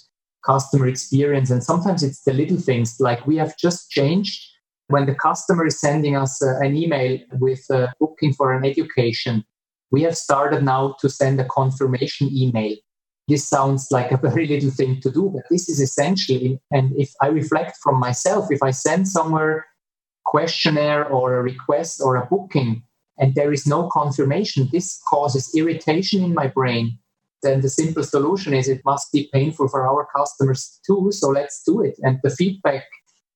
customer 0.46 0.88
experience. 0.88 1.50
And 1.50 1.62
sometimes 1.62 2.04
it's 2.04 2.22
the 2.22 2.32
little 2.32 2.56
things 2.56 3.02
like 3.02 3.28
we 3.28 3.36
have 3.36 3.58
just 3.58 3.92
changed 3.92 4.42
when 4.88 5.08
the 5.08 5.14
customer 5.14 5.66
is 5.66 5.78
sending 5.78 6.16
us 6.16 6.42
uh, 6.42 6.58
an 6.62 6.78
email 6.78 7.20
with 7.34 7.66
a 7.70 7.92
booking 8.00 8.32
for 8.32 8.54
an 8.54 8.64
education 8.64 9.44
we 9.92 10.04
have 10.04 10.18
started 10.18 10.64
now 10.64 10.96
to 11.00 11.10
send 11.10 11.40
a 11.40 11.46
confirmation 11.46 12.30
email. 12.32 12.76
This 13.28 13.48
sounds 13.48 13.88
like 13.92 14.12
a 14.12 14.18
very 14.30 14.48
little 14.48 14.72
thing 14.72 15.02
to 15.02 15.12
do, 15.12 15.32
but 15.34 15.44
this 15.50 15.70
is 15.70 15.80
essentially, 15.80 16.60
and 16.72 16.94
if 16.98 17.12
I 17.22 17.28
reflect 17.28 17.78
from 17.84 18.00
myself, 18.00 18.48
if 18.50 18.62
I 18.64 18.72
send 18.72 19.08
somewhere 19.08 19.66
questionnaire 20.26 21.06
or 21.06 21.38
a 21.38 21.44
request 21.44 22.02
or 22.04 22.16
a 22.16 22.26
booking 22.26 22.84
and 23.18 23.36
there 23.36 23.52
is 23.52 23.66
no 23.66 23.90
confirmation, 23.90 24.70
this 24.72 25.00
causes 25.10 25.54
irritation 25.56 26.24
in 26.24 26.34
my 26.34 26.48
brain. 26.48 26.98
Then 27.42 27.62
the 27.62 27.70
simple 27.70 28.04
solution 28.04 28.54
is 28.54 28.68
it 28.68 28.82
must 28.86 29.12
be 29.12 29.30
painful 29.34 29.70
for 29.70 29.88
our 29.88 30.08
customers 30.16 30.80
too. 30.86 31.10
So 31.12 31.30
let's 31.30 31.64
do 31.66 31.82
it. 31.82 31.96
And 32.02 32.20
the 32.24 32.30
feedback 32.30 32.86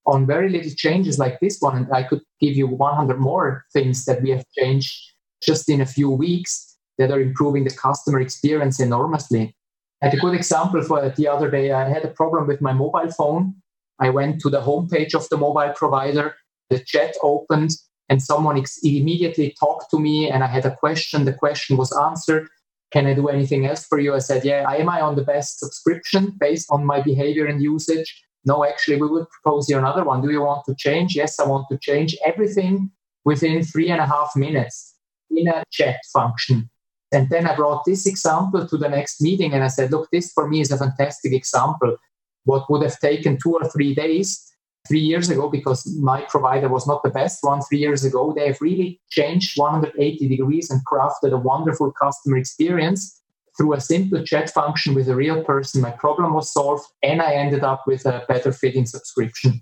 on 0.06 0.26
very 0.26 0.50
little 0.50 0.72
changes 0.76 1.18
like 1.18 1.40
this 1.40 1.58
one, 1.60 1.78
and 1.78 1.94
I 1.94 2.04
could 2.04 2.22
give 2.40 2.56
you 2.56 2.68
100 2.68 3.20
more 3.20 3.66
things 3.72 4.06
that 4.06 4.22
we 4.22 4.32
have 4.32 4.44
changed 4.58 5.13
just 5.44 5.70
in 5.70 5.82
a 5.82 5.86
few 5.86 6.10
weeks 6.10 6.78
that 6.98 7.12
are 7.12 7.22
improving 7.22 7.64
the 7.64 7.72
customer 7.72 8.20
experience 8.20 8.80
enormously. 8.80 9.56
I 10.02 10.08
had 10.08 10.16
a 10.16 10.18
good 10.18 10.36
example 10.36 10.82
for 10.84 11.10
the 11.10 11.28
other 11.28 11.50
day. 11.50 11.72
I 11.72 11.88
had 11.88 12.04
a 12.04 12.10
problem 12.10 12.48
with 12.48 12.62
my 12.62 12.74
mobile 12.74 13.10
phone. 13.12 13.56
I 14.00 14.10
went 14.10 14.42
to 14.42 14.50
the 14.50 14.62
homepage 14.62 15.14
of 15.16 15.28
the 15.30 15.38
mobile 15.38 15.74
provider, 15.76 16.36
the 16.70 16.80
chat 16.80 17.16
opened, 17.24 17.72
and 18.10 18.22
someone 18.22 18.58
ex- 18.58 18.80
immediately 18.84 19.56
talked 19.60 19.90
to 19.92 20.00
me. 20.00 20.30
And 20.30 20.44
I 20.44 20.48
had 20.48 20.66
a 20.66 20.76
question. 20.76 21.26
The 21.26 21.34
question 21.34 21.78
was 21.78 21.96
answered. 21.98 22.50
Can 22.92 23.08
I 23.08 23.14
do 23.14 23.30
anything 23.30 23.66
else 23.66 23.86
for 23.86 24.00
you? 24.00 24.14
I 24.14 24.20
said, 24.20 24.44
Yeah, 24.44 24.70
am 24.70 24.90
I 24.90 25.02
on 25.02 25.16
the 25.16 25.24
best 25.24 25.60
subscription 25.60 26.34
based 26.40 26.68
on 26.70 26.86
my 26.86 27.02
behavior 27.02 27.46
and 27.46 27.62
usage? 27.62 28.24
No, 28.46 28.66
actually, 28.66 29.02
we 29.02 29.08
would 29.08 29.28
propose 29.30 29.70
you 29.70 29.78
another 29.78 30.04
one. 30.04 30.22
Do 30.22 30.30
you 30.30 30.42
want 30.42 30.66
to 30.66 30.76
change? 30.76 31.16
Yes, 31.16 31.40
I 31.40 31.48
want 31.48 31.68
to 31.72 31.78
change 31.78 32.16
everything 32.26 32.92
within 33.24 33.64
three 33.64 33.90
and 33.90 34.02
a 34.02 34.06
half 34.06 34.36
minutes 34.36 34.93
in 35.38 35.48
a 35.48 35.64
chat 35.72 36.00
function. 36.12 36.70
And 37.12 37.30
then 37.30 37.48
I 37.48 37.56
brought 37.56 37.86
this 37.86 38.08
example 38.08 38.68
to 38.68 38.78
the 38.78 38.90
next 38.90 39.22
meeting 39.22 39.54
and 39.54 39.64
I 39.64 39.68
said, 39.68 39.92
look, 39.92 40.10
this 40.12 40.32
for 40.34 40.48
me 40.48 40.62
is 40.62 40.72
a 40.72 40.78
fantastic 40.78 41.32
example. 41.32 41.98
What 42.46 42.70
would 42.70 42.82
have 42.82 43.00
taken 43.00 43.38
two 43.38 43.54
or 43.54 43.70
three 43.70 43.94
days 43.94 44.50
three 44.88 45.00
years 45.00 45.30
ago, 45.30 45.50
because 45.50 45.86
my 46.02 46.22
provider 46.24 46.68
was 46.68 46.88
not 46.88 47.04
the 47.04 47.10
best 47.10 47.40
one 47.42 47.62
three 47.62 47.78
years 47.78 48.04
ago, 48.04 48.34
they 48.36 48.48
have 48.48 48.60
really 48.60 49.00
changed 49.10 49.58
180 49.58 50.28
degrees 50.28 50.70
and 50.70 50.82
crafted 50.86 51.32
a 51.32 51.38
wonderful 51.38 51.92
customer 51.92 52.38
experience 52.38 53.22
through 53.56 53.74
a 53.74 53.80
simple 53.80 54.24
chat 54.24 54.50
function 54.50 54.94
with 54.94 55.08
a 55.08 55.16
real 55.16 55.44
person. 55.44 55.82
My 55.82 55.92
problem 55.92 56.34
was 56.34 56.52
solved 56.52 56.86
and 57.02 57.22
I 57.22 57.34
ended 57.34 57.64
up 57.64 57.84
with 57.88 58.06
a 58.06 58.26
better 58.28 58.52
fitting 58.52 58.86
subscription. 58.86 59.62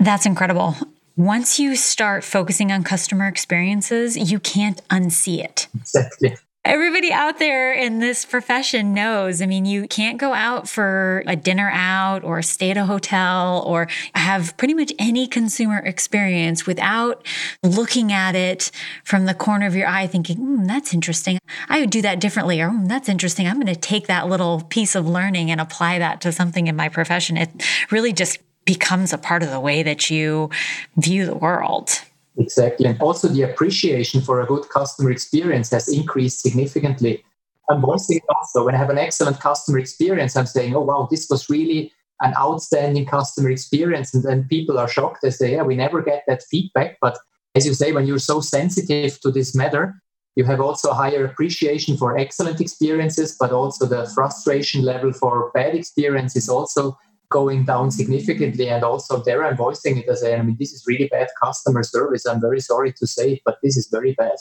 That's 0.00 0.26
incredible. 0.26 0.74
Once 1.16 1.60
you 1.60 1.76
start 1.76 2.24
focusing 2.24 2.72
on 2.72 2.82
customer 2.82 3.28
experiences, 3.28 4.16
you 4.16 4.40
can't 4.40 4.86
unsee 4.88 5.38
it. 5.38 5.68
Exactly. 5.76 6.36
Everybody 6.64 7.12
out 7.12 7.38
there 7.38 7.72
in 7.72 8.00
this 8.00 8.24
profession 8.24 8.94
knows. 8.94 9.40
I 9.40 9.46
mean, 9.46 9.64
you 9.64 9.86
can't 9.86 10.18
go 10.18 10.32
out 10.32 10.66
for 10.66 11.22
a 11.26 11.36
dinner 11.36 11.70
out 11.72 12.24
or 12.24 12.40
stay 12.40 12.70
at 12.70 12.78
a 12.78 12.86
hotel 12.86 13.62
or 13.66 13.86
have 14.14 14.56
pretty 14.56 14.74
much 14.74 14.90
any 14.98 15.28
consumer 15.28 15.78
experience 15.78 16.66
without 16.66 17.24
looking 17.62 18.12
at 18.12 18.34
it 18.34 18.72
from 19.04 19.26
the 19.26 19.34
corner 19.34 19.66
of 19.66 19.76
your 19.76 19.86
eye, 19.86 20.06
thinking, 20.06 20.38
mm, 20.38 20.66
that's 20.66 20.94
interesting. 20.94 21.38
I 21.68 21.80
would 21.80 21.90
do 21.90 22.02
that 22.02 22.18
differently, 22.18 22.60
or 22.60 22.70
mm, 22.70 22.88
that's 22.88 23.10
interesting. 23.10 23.46
I'm 23.46 23.60
going 23.60 23.66
to 23.66 23.76
take 23.76 24.06
that 24.06 24.26
little 24.26 24.62
piece 24.62 24.94
of 24.94 25.06
learning 25.06 25.50
and 25.50 25.60
apply 25.60 25.98
that 25.98 26.22
to 26.22 26.32
something 26.32 26.66
in 26.66 26.74
my 26.74 26.88
profession. 26.88 27.36
It 27.36 27.50
really 27.90 28.14
just 28.14 28.38
becomes 28.64 29.12
a 29.12 29.18
part 29.18 29.42
of 29.42 29.50
the 29.50 29.60
way 29.60 29.82
that 29.82 30.10
you 30.10 30.50
view 30.96 31.26
the 31.26 31.34
world. 31.34 31.90
Exactly. 32.36 32.86
And 32.86 33.00
also 33.00 33.28
the 33.28 33.42
appreciation 33.42 34.20
for 34.20 34.40
a 34.40 34.46
good 34.46 34.68
customer 34.68 35.10
experience 35.10 35.70
has 35.70 35.88
increased 35.88 36.40
significantly. 36.40 37.24
I'm 37.70 37.80
voicing 37.80 38.20
also 38.28 38.64
when 38.64 38.74
I 38.74 38.78
have 38.78 38.90
an 38.90 38.98
excellent 38.98 39.40
customer 39.40 39.78
experience, 39.78 40.36
I'm 40.36 40.46
saying, 40.46 40.74
oh, 40.74 40.80
wow, 40.80 41.08
this 41.10 41.28
was 41.30 41.48
really 41.48 41.92
an 42.20 42.34
outstanding 42.36 43.06
customer 43.06 43.50
experience. 43.50 44.12
And 44.14 44.22
then 44.22 44.44
people 44.44 44.78
are 44.78 44.88
shocked. 44.88 45.20
They 45.22 45.30
say, 45.30 45.52
yeah, 45.52 45.62
we 45.62 45.76
never 45.76 46.02
get 46.02 46.24
that 46.26 46.42
feedback. 46.42 46.98
But 47.00 47.18
as 47.54 47.66
you 47.66 47.74
say, 47.74 47.92
when 47.92 48.06
you're 48.06 48.18
so 48.18 48.40
sensitive 48.40 49.20
to 49.20 49.30
this 49.30 49.54
matter, 49.54 49.94
you 50.36 50.44
have 50.44 50.60
also 50.60 50.90
a 50.90 50.94
higher 50.94 51.24
appreciation 51.24 51.96
for 51.96 52.18
excellent 52.18 52.60
experiences, 52.60 53.36
but 53.38 53.52
also 53.52 53.86
the 53.86 54.10
frustration 54.14 54.82
level 54.82 55.12
for 55.12 55.52
bad 55.54 55.74
experiences 55.74 56.48
also 56.48 56.98
going 57.34 57.64
down 57.64 57.90
significantly. 57.90 58.68
And 58.68 58.84
also 58.84 59.20
there 59.24 59.44
I'm 59.44 59.56
voicing 59.56 59.98
it 59.98 60.08
as 60.08 60.22
I 60.22 60.40
mean, 60.40 60.56
this 60.56 60.72
is 60.72 60.84
really 60.86 61.08
bad 61.08 61.28
customer 61.42 61.82
service. 61.82 62.24
I'm 62.24 62.40
very 62.40 62.60
sorry 62.60 62.92
to 62.92 63.06
say 63.08 63.32
it, 63.34 63.40
but 63.44 63.58
this 63.60 63.76
is 63.76 63.88
very 63.88 64.14
bad. 64.14 64.36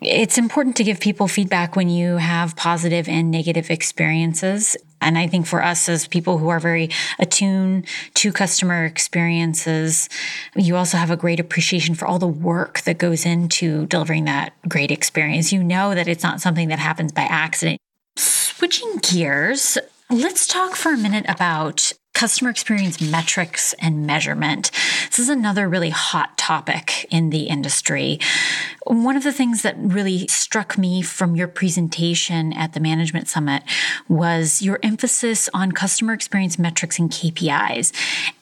It's 0.00 0.38
important 0.38 0.76
to 0.76 0.84
give 0.84 1.00
people 1.00 1.26
feedback 1.26 1.74
when 1.74 1.88
you 1.88 2.18
have 2.18 2.54
positive 2.54 3.08
and 3.08 3.32
negative 3.32 3.68
experiences. 3.68 4.76
And 5.00 5.18
I 5.18 5.26
think 5.26 5.46
for 5.46 5.60
us 5.62 5.88
as 5.88 6.06
people 6.06 6.38
who 6.38 6.48
are 6.50 6.60
very 6.60 6.88
attuned 7.18 7.86
to 8.14 8.32
customer 8.32 8.84
experiences, 8.84 10.08
you 10.54 10.76
also 10.76 10.96
have 10.96 11.10
a 11.10 11.16
great 11.16 11.40
appreciation 11.40 11.96
for 11.96 12.06
all 12.06 12.20
the 12.20 12.28
work 12.28 12.82
that 12.82 12.98
goes 12.98 13.26
into 13.26 13.86
delivering 13.86 14.24
that 14.26 14.52
great 14.68 14.92
experience. 14.92 15.52
You 15.52 15.64
know 15.64 15.96
that 15.96 16.06
it's 16.06 16.22
not 16.22 16.40
something 16.40 16.68
that 16.68 16.78
happens 16.78 17.10
by 17.10 17.22
accident. 17.22 17.80
Switching 18.16 18.98
gears, 19.02 19.78
let's 20.10 20.46
talk 20.46 20.76
for 20.76 20.92
a 20.92 20.96
minute 20.96 21.26
about 21.28 21.92
customer 22.14 22.48
experience 22.48 23.00
metrics 23.00 23.74
and 23.74 24.06
measurement. 24.06 24.70
This 25.10 25.18
is 25.18 25.28
another 25.28 25.68
really 25.68 25.90
hot 25.90 26.38
topic 26.38 27.06
in 27.10 27.30
the 27.30 27.42
industry. 27.44 28.18
One 28.86 29.16
of 29.16 29.24
the 29.24 29.32
things 29.32 29.62
that 29.62 29.76
really 29.78 30.26
struck 30.28 30.78
me 30.78 31.02
from 31.02 31.36
your 31.36 31.48
presentation 31.48 32.52
at 32.52 32.72
the 32.72 32.80
Management 32.80 33.28
Summit 33.28 33.64
was 34.08 34.62
your 34.62 34.78
emphasis 34.82 35.48
on 35.52 35.72
customer 35.72 36.12
experience 36.12 36.58
metrics 36.58 36.98
and 36.98 37.10
KPIs, 37.10 37.92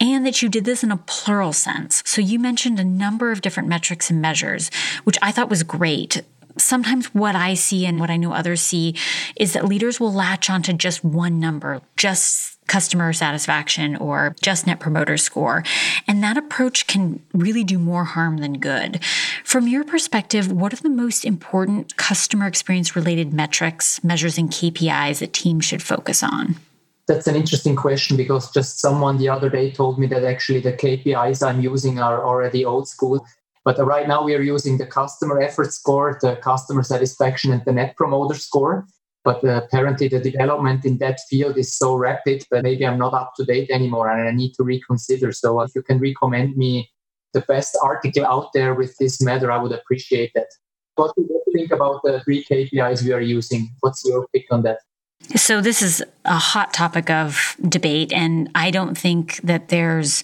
and 0.01 0.27
that 0.27 0.43
you 0.43 0.49
did 0.49 0.65
this 0.65 0.85
in 0.85 0.93
a 0.93 0.97
plural 0.97 1.53
sense. 1.53 2.03
So 2.07 2.21
you 2.21 2.39
mentioned 2.39 2.79
a 2.79 2.85
number 2.85 3.33
of 3.33 3.41
different 3.41 3.69
metrics 3.69 4.11
and 4.11 4.21
measures, 4.21 4.71
which 5.05 5.19
I 5.23 5.33
thought 5.33 5.51
was 5.51 5.63
great 5.63 6.23
sometimes 6.57 7.07
what 7.15 7.35
I 7.35 7.55
see 7.55 7.87
and 7.87 7.99
what 8.01 8.11
I 8.11 8.17
know 8.17 8.33
others 8.33 8.61
see 8.61 8.95
is 9.37 9.53
that 9.53 9.67
leaders 9.67 9.99
will 9.99 10.13
latch 10.13 10.51
onto 10.51 10.73
just 10.73 11.05
one 11.05 11.39
number, 11.39 11.81
just 11.97 12.59
customer 12.67 13.13
satisfaction 13.13 13.97
or 13.97 14.35
just 14.41 14.67
net 14.67 14.81
promoter 14.81 15.17
score. 15.17 15.63
And 16.07 16.23
that 16.23 16.37
approach 16.37 16.87
can 16.87 17.23
really 17.35 17.65
do 17.65 17.79
more 17.79 18.05
harm 18.05 18.39
than 18.39 18.55
good. 18.55 19.03
From 19.45 19.69
your 19.69 19.85
perspective, 19.85 20.51
what 20.51 20.73
are 20.73 20.83
the 20.83 20.89
most 20.89 21.25
important 21.25 21.97
customer 21.97 22.47
experience 22.47 22.97
related 22.97 23.33
metrics, 23.33 24.03
measures, 24.03 24.39
and 24.39 24.51
KPIs 24.51 25.19
that 25.19 25.33
teams 25.33 25.65
should 25.65 25.83
focus 25.83 26.23
on? 26.23 26.57
That's 27.09 27.27
an 27.27 27.35
interesting 27.35 27.75
question 27.75 28.17
because 28.17 28.51
just 28.53 28.79
someone 28.79 29.19
the 29.19 29.29
other 29.29 29.51
day 29.51 29.73
told 29.73 29.99
me 29.99 30.07
that 30.07 30.25
actually 30.25 30.61
the 30.61 30.73
KPIs 30.73 31.47
I'm 31.47 31.61
using 31.61 31.99
are 31.99 32.25
already 32.25 32.65
old 32.65 32.89
school. 32.89 33.27
But 33.65 33.79
right 33.79 34.09
now 34.09 34.25
we 34.25 34.35
are 34.35 34.43
using 34.43 34.79
the 34.79 34.87
customer 34.87 35.41
effort 35.41 35.73
score, 35.73 36.19
the 36.21 36.37
customer 36.37 36.83
satisfaction, 36.83 37.53
and 37.53 37.65
the 37.65 37.73
net 37.73 37.97
promoter 37.97 38.35
score. 38.35 38.87
But 39.25 39.45
uh, 39.45 39.63
apparently 39.65 40.09
the 40.09 40.19
development 40.19 40.85
in 40.85 40.99
that 40.99 41.21
field 41.31 41.57
is 41.57 41.77
so 41.77 41.95
rapid 41.95 42.45
that 42.51 42.65
maybe 42.65 42.85
I'm 42.85 42.99
not 42.99 43.15
up 43.15 43.35
to 43.37 43.45
date 43.45 43.71
anymore 43.71 44.11
and 44.11 44.29
I 44.29 44.33
need 44.33 44.55
to 44.55 44.65
reconsider. 44.65 45.31
So 45.31 45.61
if 45.61 45.71
you 45.77 45.83
can 45.83 45.99
recommend 45.99 46.57
me 46.57 46.91
the 47.33 47.43
best 47.43 47.79
article 47.81 48.27
out 48.27 48.49
there 48.53 48.75
with 48.75 48.97
this 48.99 49.23
matter, 49.23 49.53
I 49.53 49.59
would 49.59 49.73
appreciate 49.73 50.33
that. 50.35 50.49
What 50.97 51.15
do 51.17 51.23
you 51.23 51.43
think 51.55 51.71
about 51.71 52.01
the 52.03 52.21
three 52.21 52.45
KPIs 52.45 53.05
we 53.05 53.13
are 53.13 53.21
using? 53.21 53.71
What's 53.81 54.05
your 54.05 54.27
pick 54.35 54.47
on 54.51 54.63
that? 54.63 54.79
So, 55.37 55.61
this 55.61 55.83
is 55.83 56.03
a 56.25 56.39
hot 56.39 56.75
topic 56.75 57.09
of 57.09 57.57
debate, 57.67 58.13
and 58.13 58.51
I 58.55 58.71
don't 58.71 58.97
think 58.97 59.37
that 59.43 59.69
there's 59.69 60.23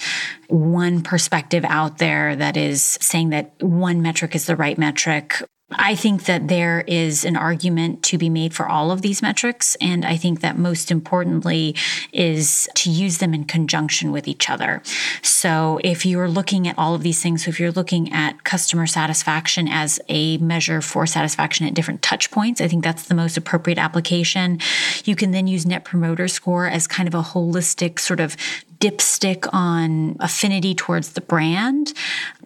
one 0.48 1.02
perspective 1.02 1.64
out 1.64 1.98
there 1.98 2.36
that 2.36 2.56
is 2.56 2.82
saying 3.00 3.30
that 3.30 3.52
one 3.60 4.02
metric 4.02 4.34
is 4.34 4.46
the 4.46 4.56
right 4.56 4.76
metric 4.76 5.42
I 5.70 5.94
think 5.94 6.24
that 6.24 6.48
there 6.48 6.82
is 6.86 7.26
an 7.26 7.36
argument 7.36 8.02
to 8.04 8.16
be 8.16 8.30
made 8.30 8.54
for 8.54 8.66
all 8.66 8.90
of 8.90 9.02
these 9.02 9.20
metrics. 9.20 9.76
And 9.82 10.02
I 10.04 10.16
think 10.16 10.40
that 10.40 10.56
most 10.56 10.90
importantly 10.90 11.76
is 12.10 12.66
to 12.76 12.90
use 12.90 13.18
them 13.18 13.34
in 13.34 13.44
conjunction 13.44 14.10
with 14.10 14.26
each 14.26 14.48
other. 14.48 14.82
So 15.20 15.78
if 15.84 16.06
you're 16.06 16.28
looking 16.28 16.66
at 16.66 16.78
all 16.78 16.94
of 16.94 17.02
these 17.02 17.22
things, 17.22 17.44
so 17.44 17.50
if 17.50 17.60
you're 17.60 17.70
looking 17.70 18.10
at 18.12 18.44
customer 18.44 18.86
satisfaction 18.86 19.68
as 19.68 20.00
a 20.08 20.38
measure 20.38 20.80
for 20.80 21.06
satisfaction 21.06 21.66
at 21.66 21.74
different 21.74 22.00
touch 22.00 22.30
points, 22.30 22.62
I 22.62 22.68
think 22.68 22.82
that's 22.82 23.06
the 23.06 23.14
most 23.14 23.36
appropriate 23.36 23.78
application. 23.78 24.60
You 25.04 25.16
can 25.16 25.32
then 25.32 25.46
use 25.46 25.66
net 25.66 25.84
promoter 25.84 26.28
score 26.28 26.66
as 26.66 26.86
kind 26.86 27.06
of 27.06 27.14
a 27.14 27.22
holistic 27.22 27.98
sort 27.98 28.20
of 28.20 28.36
dipstick 28.80 29.48
on 29.52 30.16
affinity 30.20 30.74
towards 30.74 31.12
the 31.12 31.20
brand. 31.20 31.92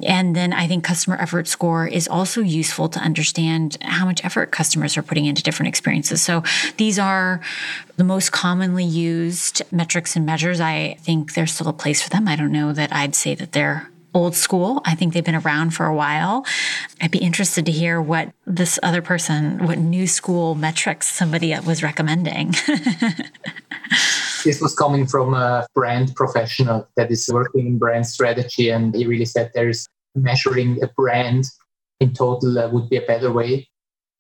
And 0.03 0.35
then 0.35 0.53
I 0.53 0.67
think 0.67 0.83
customer 0.85 1.17
effort 1.17 1.47
score 1.47 1.87
is 1.87 2.09
also 2.09 2.41
useful 2.41 2.89
to 2.89 3.01
understand 3.01 3.77
how 3.83 4.07
much 4.07 4.25
effort 4.25 4.51
customers 4.51 4.97
are 4.97 5.03
putting 5.03 5.27
into 5.27 5.43
different 5.43 5.69
experiences. 5.69 6.23
So 6.23 6.43
these 6.79 6.99
are 6.99 7.41
the 7.97 8.05
most 8.05 8.33
commonly 8.33 8.85
used 8.85 9.63
metrics 9.71 10.17
and 10.17 10.25
measures. 10.25 10.61
I 10.61 10.97
think 11.01 11.35
there's 11.35 11.53
still 11.53 11.69
a 11.69 11.75
place 11.75 12.03
for 12.03 12.09
them. 12.09 12.27
I 12.27 12.37
don't 12.37 12.53
know 12.53 12.73
that 12.73 12.93
I'd 12.95 13.15
say 13.15 13.35
that 13.35 13.53
they're 13.53 13.91
old 14.15 14.35
school. 14.35 14.83
I 14.85 14.95
think 14.95 15.15
they've 15.15 15.25
been 15.25 15.35
around 15.35 15.71
for 15.75 15.87
a 15.87 15.95
while. 15.95 16.45
I'd 17.01 17.11
be 17.11 17.19
interested 17.19 17.65
to 17.67 17.73
hear 17.73 18.01
what 18.01 18.33
this 18.47 18.79
other 18.83 19.03
person, 19.03 19.67
what 19.67 19.79
new 19.79 20.07
school 20.07 20.55
metrics 20.55 21.09
somebody 21.09 21.59
was 21.61 21.83
recommending. 21.83 22.55
this 24.43 24.61
was 24.61 24.75
coming 24.75 25.07
from 25.07 25.35
a 25.35 25.67
brand 25.75 26.15
professional 26.15 26.89
that 26.97 27.11
is 27.11 27.29
working 27.33 27.67
in 27.67 27.79
brand 27.79 28.07
strategy, 28.07 28.71
and 28.71 28.95
he 28.95 29.07
really 29.07 29.25
said 29.25 29.51
there's 29.55 29.87
measuring 30.15 30.83
a 30.83 30.89
brand 30.89 31.45
in 32.01 32.13
total 32.13 32.59
uh, 32.59 32.69
would 32.69 32.89
be 32.89 32.97
a 32.97 33.03
better 33.03 33.33
way. 33.33 33.69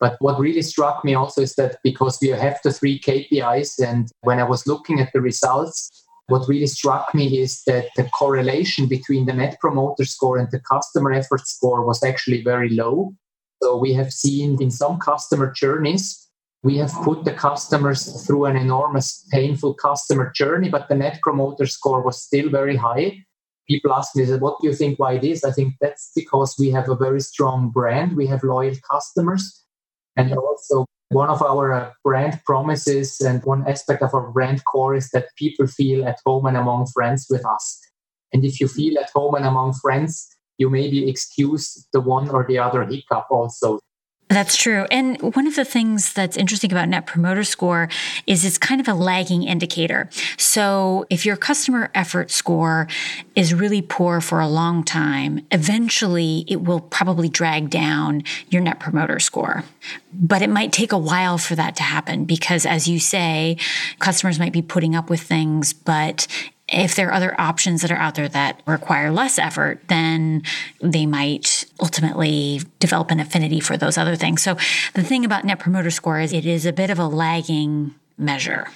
But 0.00 0.16
what 0.20 0.40
really 0.40 0.62
struck 0.62 1.04
me 1.04 1.14
also 1.14 1.42
is 1.42 1.54
that 1.54 1.76
because 1.84 2.18
we 2.20 2.28
have 2.28 2.58
the 2.64 2.72
three 2.72 2.98
KPIs, 2.98 3.78
and 3.78 4.10
when 4.22 4.40
I 4.40 4.44
was 4.44 4.66
looking 4.66 5.00
at 5.00 5.12
the 5.12 5.20
results, 5.20 5.90
what 6.26 6.48
really 6.48 6.66
struck 6.66 7.14
me 7.14 7.38
is 7.38 7.62
that 7.66 7.88
the 7.96 8.04
correlation 8.04 8.86
between 8.86 9.26
the 9.26 9.32
net 9.32 9.58
promoter 9.60 10.04
score 10.04 10.38
and 10.38 10.50
the 10.50 10.60
customer 10.60 11.12
effort 11.12 11.46
score 11.46 11.84
was 11.84 12.02
actually 12.02 12.42
very 12.42 12.70
low. 12.70 13.14
So 13.62 13.76
we 13.76 13.92
have 13.94 14.12
seen 14.12 14.60
in 14.60 14.70
some 14.70 14.98
customer 14.98 15.52
journeys 15.52 16.28
we 16.62 16.76
have 16.76 16.92
put 17.02 17.24
the 17.24 17.32
customers 17.32 18.24
through 18.24 18.44
an 18.44 18.56
enormous 18.56 19.26
painful 19.30 19.74
customer 19.74 20.30
journey 20.34 20.68
but 20.68 20.88
the 20.88 20.94
net 20.94 21.18
promoter 21.22 21.66
score 21.66 22.02
was 22.02 22.22
still 22.22 22.48
very 22.48 22.76
high. 22.76 23.18
People 23.68 23.92
ask 23.92 24.14
me 24.14 24.24
what 24.36 24.60
do 24.60 24.68
you 24.68 24.74
think 24.74 24.98
why 24.98 25.18
this? 25.18 25.44
i 25.44 25.50
think 25.50 25.74
that's 25.80 26.12
because 26.14 26.54
we 26.58 26.70
have 26.70 26.88
a 26.88 26.96
very 26.96 27.20
strong 27.20 27.70
brand. 27.70 28.16
We 28.16 28.26
have 28.26 28.42
loyal 28.44 28.76
customers. 28.90 29.64
And 30.16 30.32
also 30.34 30.86
one 31.08 31.30
of 31.30 31.42
our 31.42 31.72
uh, 31.72 31.90
brand 32.04 32.40
promises 32.44 33.20
and 33.20 33.42
one 33.44 33.66
aspect 33.66 34.02
of 34.02 34.14
our 34.14 34.30
brand 34.30 34.64
core 34.64 34.94
is 34.94 35.10
that 35.10 35.28
people 35.36 35.66
feel 35.66 36.06
at 36.06 36.18
home 36.24 36.46
and 36.46 36.56
among 36.56 36.86
friends 36.86 37.26
with 37.30 37.44
us. 37.46 37.80
And 38.32 38.44
if 38.44 38.60
you 38.60 38.68
feel 38.68 38.98
at 38.98 39.10
home 39.14 39.34
and 39.34 39.46
among 39.46 39.74
friends 39.74 40.28
you 40.58 40.70
maybe 40.70 41.08
excuse 41.08 41.88
the 41.92 42.00
one 42.00 42.28
or 42.28 42.44
the 42.46 42.58
other 42.58 42.84
hiccup 42.84 43.26
also 43.30 43.80
that's 44.32 44.56
true. 44.56 44.86
And 44.90 45.20
one 45.34 45.46
of 45.46 45.56
the 45.56 45.64
things 45.64 46.12
that's 46.12 46.36
interesting 46.36 46.72
about 46.72 46.88
Net 46.88 47.06
Promoter 47.06 47.44
Score 47.44 47.88
is 48.26 48.44
it's 48.44 48.58
kind 48.58 48.80
of 48.80 48.88
a 48.88 48.94
lagging 48.94 49.42
indicator. 49.42 50.08
So 50.36 51.06
if 51.10 51.26
your 51.26 51.36
customer 51.36 51.90
effort 51.94 52.30
score 52.30 52.88
is 53.34 53.52
really 53.54 53.82
poor 53.82 54.20
for 54.20 54.40
a 54.40 54.48
long 54.48 54.84
time, 54.84 55.44
eventually 55.50 56.44
it 56.48 56.62
will 56.62 56.80
probably 56.80 57.28
drag 57.28 57.70
down 57.70 58.22
your 58.48 58.62
Net 58.62 58.80
Promoter 58.80 59.18
Score. 59.18 59.64
But 60.12 60.42
it 60.42 60.50
might 60.50 60.72
take 60.72 60.92
a 60.92 60.98
while 60.98 61.38
for 61.38 61.54
that 61.56 61.76
to 61.76 61.82
happen 61.82 62.24
because, 62.24 62.64
as 62.66 62.86
you 62.86 63.00
say, 63.00 63.56
customers 63.98 64.38
might 64.38 64.52
be 64.52 64.62
putting 64.62 64.94
up 64.94 65.10
with 65.10 65.20
things, 65.20 65.72
but 65.72 66.26
if 66.72 66.94
there 66.94 67.08
are 67.08 67.12
other 67.12 67.38
options 67.40 67.82
that 67.82 67.92
are 67.92 67.96
out 67.96 68.14
there 68.14 68.28
that 68.28 68.62
require 68.66 69.10
less 69.10 69.38
effort, 69.38 69.80
then 69.88 70.42
they 70.80 71.06
might 71.06 71.64
ultimately 71.80 72.60
develop 72.78 73.10
an 73.10 73.20
affinity 73.20 73.60
for 73.60 73.76
those 73.76 73.98
other 73.98 74.16
things. 74.16 74.42
So 74.42 74.56
the 74.94 75.02
thing 75.02 75.24
about 75.24 75.44
Net 75.44 75.58
Promoter 75.58 75.90
Score 75.90 76.20
is 76.20 76.32
it 76.32 76.46
is 76.46 76.66
a 76.66 76.72
bit 76.72 76.90
of 76.90 76.98
a 76.98 77.06
lagging 77.06 77.94
measure. 78.16 78.68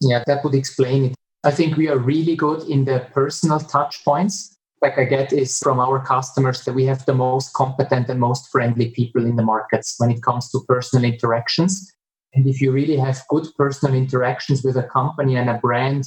Yeah, 0.00 0.22
that 0.26 0.44
would 0.44 0.54
explain 0.54 1.06
it. 1.06 1.14
I 1.44 1.50
think 1.50 1.76
we 1.76 1.88
are 1.88 1.98
really 1.98 2.36
good 2.36 2.68
in 2.68 2.84
the 2.84 3.06
personal 3.12 3.60
touch 3.60 4.04
points. 4.04 4.56
Like 4.82 4.98
I 4.98 5.04
get 5.04 5.32
is 5.32 5.58
from 5.58 5.78
our 5.78 6.04
customers 6.04 6.64
that 6.64 6.74
we 6.74 6.84
have 6.86 7.06
the 7.06 7.14
most 7.14 7.52
competent 7.54 8.08
and 8.08 8.20
most 8.20 8.50
friendly 8.50 8.90
people 8.90 9.24
in 9.24 9.36
the 9.36 9.42
markets 9.42 9.94
when 9.98 10.10
it 10.10 10.22
comes 10.22 10.50
to 10.50 10.60
personal 10.66 11.04
interactions. 11.04 11.90
And 12.34 12.46
if 12.46 12.60
you 12.60 12.72
really 12.72 12.96
have 12.96 13.22
good 13.28 13.46
personal 13.56 13.94
interactions 13.94 14.64
with 14.64 14.76
a 14.76 14.82
company 14.82 15.36
and 15.36 15.48
a 15.48 15.58
brand, 15.58 16.04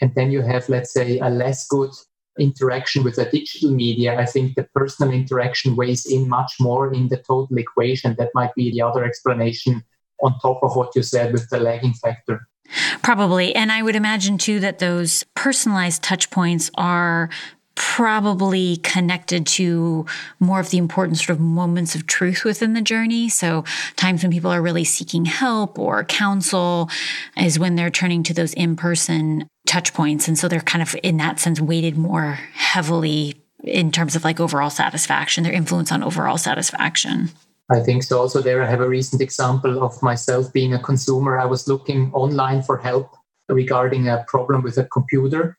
and 0.00 0.14
then 0.14 0.30
you 0.30 0.42
have, 0.42 0.68
let's 0.68 0.92
say, 0.92 1.18
a 1.18 1.30
less 1.30 1.66
good 1.66 1.90
interaction 2.38 3.04
with 3.04 3.18
a 3.18 3.30
digital 3.30 3.70
media, 3.70 4.18
I 4.18 4.26
think 4.26 4.56
the 4.56 4.66
personal 4.74 5.12
interaction 5.12 5.76
weighs 5.76 6.06
in 6.06 6.28
much 6.28 6.54
more 6.60 6.92
in 6.92 7.08
the 7.08 7.18
total 7.18 7.56
equation. 7.56 8.16
That 8.18 8.30
might 8.34 8.54
be 8.54 8.70
the 8.70 8.82
other 8.82 9.04
explanation 9.04 9.84
on 10.22 10.38
top 10.40 10.60
of 10.62 10.76
what 10.76 10.94
you 10.96 11.02
said 11.02 11.32
with 11.32 11.48
the 11.50 11.60
lagging 11.60 11.94
factor. 11.94 12.48
Probably. 13.02 13.54
And 13.54 13.70
I 13.70 13.82
would 13.82 13.94
imagine 13.94 14.38
too 14.38 14.58
that 14.60 14.78
those 14.78 15.24
personalized 15.34 16.02
touch 16.02 16.30
points 16.30 16.70
are 16.76 17.28
probably 17.74 18.76
connected 18.78 19.46
to 19.46 20.06
more 20.40 20.60
of 20.60 20.70
the 20.70 20.78
important 20.78 21.18
sort 21.18 21.30
of 21.30 21.40
moments 21.40 21.94
of 21.94 22.06
truth 22.06 22.44
within 22.44 22.74
the 22.74 22.80
journey. 22.80 23.28
So, 23.28 23.64
times 23.96 24.22
when 24.22 24.32
people 24.32 24.50
are 24.50 24.62
really 24.62 24.84
seeking 24.84 25.24
help 25.24 25.78
or 25.78 26.04
counsel 26.04 26.88
is 27.36 27.58
when 27.58 27.76
they're 27.76 27.90
turning 27.90 28.22
to 28.24 28.34
those 28.34 28.54
in 28.54 28.76
person 28.76 29.48
touch 29.66 29.94
points. 29.94 30.28
And 30.28 30.38
so 30.38 30.48
they're 30.48 30.60
kind 30.60 30.82
of, 30.82 30.94
in 31.02 31.16
that 31.18 31.40
sense, 31.40 31.60
weighted 31.60 31.96
more 31.96 32.38
heavily 32.54 33.42
in 33.62 33.90
terms 33.90 34.14
of 34.14 34.24
like 34.24 34.40
overall 34.40 34.70
satisfaction, 34.70 35.42
their 35.42 35.52
influence 35.52 35.90
on 35.90 36.02
overall 36.02 36.38
satisfaction. 36.38 37.30
I 37.70 37.80
think 37.80 38.02
so. 38.02 38.20
Also, 38.20 38.42
there 38.42 38.62
I 38.62 38.68
have 38.68 38.82
a 38.82 38.88
recent 38.88 39.22
example 39.22 39.82
of 39.82 40.02
myself 40.02 40.52
being 40.52 40.74
a 40.74 40.78
consumer. 40.78 41.38
I 41.38 41.46
was 41.46 41.66
looking 41.66 42.12
online 42.12 42.62
for 42.62 42.76
help 42.76 43.16
regarding 43.48 44.08
a 44.08 44.24
problem 44.28 44.62
with 44.62 44.76
a 44.76 44.84
computer 44.84 45.56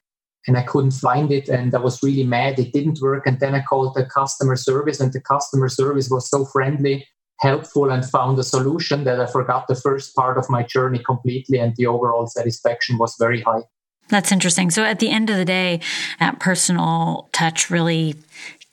and 0.47 0.57
I 0.57 0.63
couldn't 0.63 0.91
find 0.91 1.31
it. 1.31 1.49
And 1.49 1.73
I 1.73 1.79
was 1.79 2.01
really 2.03 2.23
mad. 2.23 2.59
It 2.59 2.73
didn't 2.73 2.99
work. 3.01 3.25
And 3.25 3.39
then 3.39 3.55
I 3.55 3.61
called 3.61 3.95
the 3.95 4.05
customer 4.05 4.55
service, 4.55 4.99
and 4.99 5.11
the 5.11 5.21
customer 5.21 5.69
service 5.69 6.09
was 6.09 6.29
so 6.29 6.45
friendly, 6.45 7.07
helpful, 7.39 7.89
and 7.89 8.05
found 8.05 8.37
a 8.39 8.43
solution 8.43 9.03
that 9.05 9.19
I 9.19 9.25
forgot 9.25 9.67
the 9.67 9.75
first 9.75 10.15
part 10.15 10.37
of 10.37 10.49
my 10.49 10.63
journey 10.63 10.99
completely. 10.99 11.59
And 11.59 11.75
the 11.75 11.87
overall 11.87 12.27
satisfaction 12.27 12.97
was 12.97 13.15
very 13.19 13.41
high. 13.41 13.63
That's 14.09 14.31
interesting. 14.31 14.69
So 14.69 14.83
at 14.83 14.99
the 14.99 15.09
end 15.09 15.29
of 15.31 15.37
the 15.37 15.45
day, 15.45 15.79
that 16.19 16.39
personal 16.39 17.27
touch 17.31 17.71
really 17.71 18.15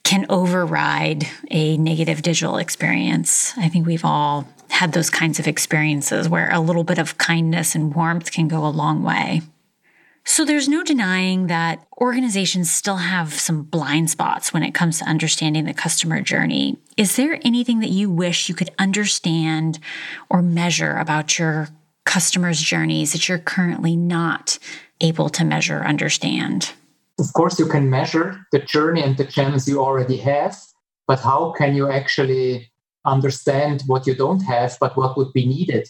can 0.04 0.26
override 0.28 1.26
a 1.50 1.78
negative 1.78 2.20
digital 2.20 2.58
experience. 2.58 3.54
I 3.56 3.68
think 3.68 3.86
we've 3.86 4.04
all 4.04 4.46
had 4.68 4.92
those 4.92 5.08
kinds 5.10 5.38
of 5.38 5.46
experiences 5.46 6.28
where 6.28 6.50
a 6.50 6.60
little 6.60 6.84
bit 6.84 6.98
of 6.98 7.18
kindness 7.18 7.74
and 7.74 7.94
warmth 7.94 8.30
can 8.32 8.48
go 8.48 8.66
a 8.66 8.68
long 8.68 9.02
way. 9.02 9.42
So 10.24 10.44
there's 10.44 10.68
no 10.68 10.84
denying 10.84 11.48
that 11.48 11.84
organizations 12.00 12.70
still 12.70 12.96
have 12.96 13.34
some 13.34 13.64
blind 13.64 14.08
spots 14.08 14.52
when 14.52 14.62
it 14.62 14.72
comes 14.72 14.98
to 14.98 15.04
understanding 15.04 15.64
the 15.64 15.74
customer 15.74 16.20
journey. 16.20 16.78
Is 16.96 17.16
there 17.16 17.40
anything 17.44 17.80
that 17.80 17.90
you 17.90 18.08
wish 18.08 18.48
you 18.48 18.54
could 18.54 18.70
understand 18.78 19.80
or 20.30 20.40
measure 20.40 20.96
about 20.96 21.38
your 21.38 21.68
customers' 22.04 22.60
journeys 22.60 23.12
that 23.12 23.28
you're 23.28 23.38
currently 23.38 23.96
not 23.96 24.58
able 25.00 25.28
to 25.30 25.44
measure 25.44 25.82
understand? 25.82 26.72
Of 27.18 27.32
course, 27.32 27.58
you 27.58 27.66
can 27.66 27.90
measure 27.90 28.46
the 28.52 28.60
journey 28.60 29.02
and 29.02 29.16
the 29.16 29.24
channels 29.24 29.68
you 29.68 29.80
already 29.80 30.16
have, 30.18 30.56
but 31.06 31.20
how 31.20 31.52
can 31.52 31.74
you 31.74 31.90
actually 31.90 32.70
understand 33.04 33.82
what 33.86 34.06
you 34.06 34.14
don't 34.14 34.40
have, 34.42 34.76
but 34.80 34.96
what 34.96 35.16
would 35.16 35.32
be 35.32 35.46
needed? 35.46 35.88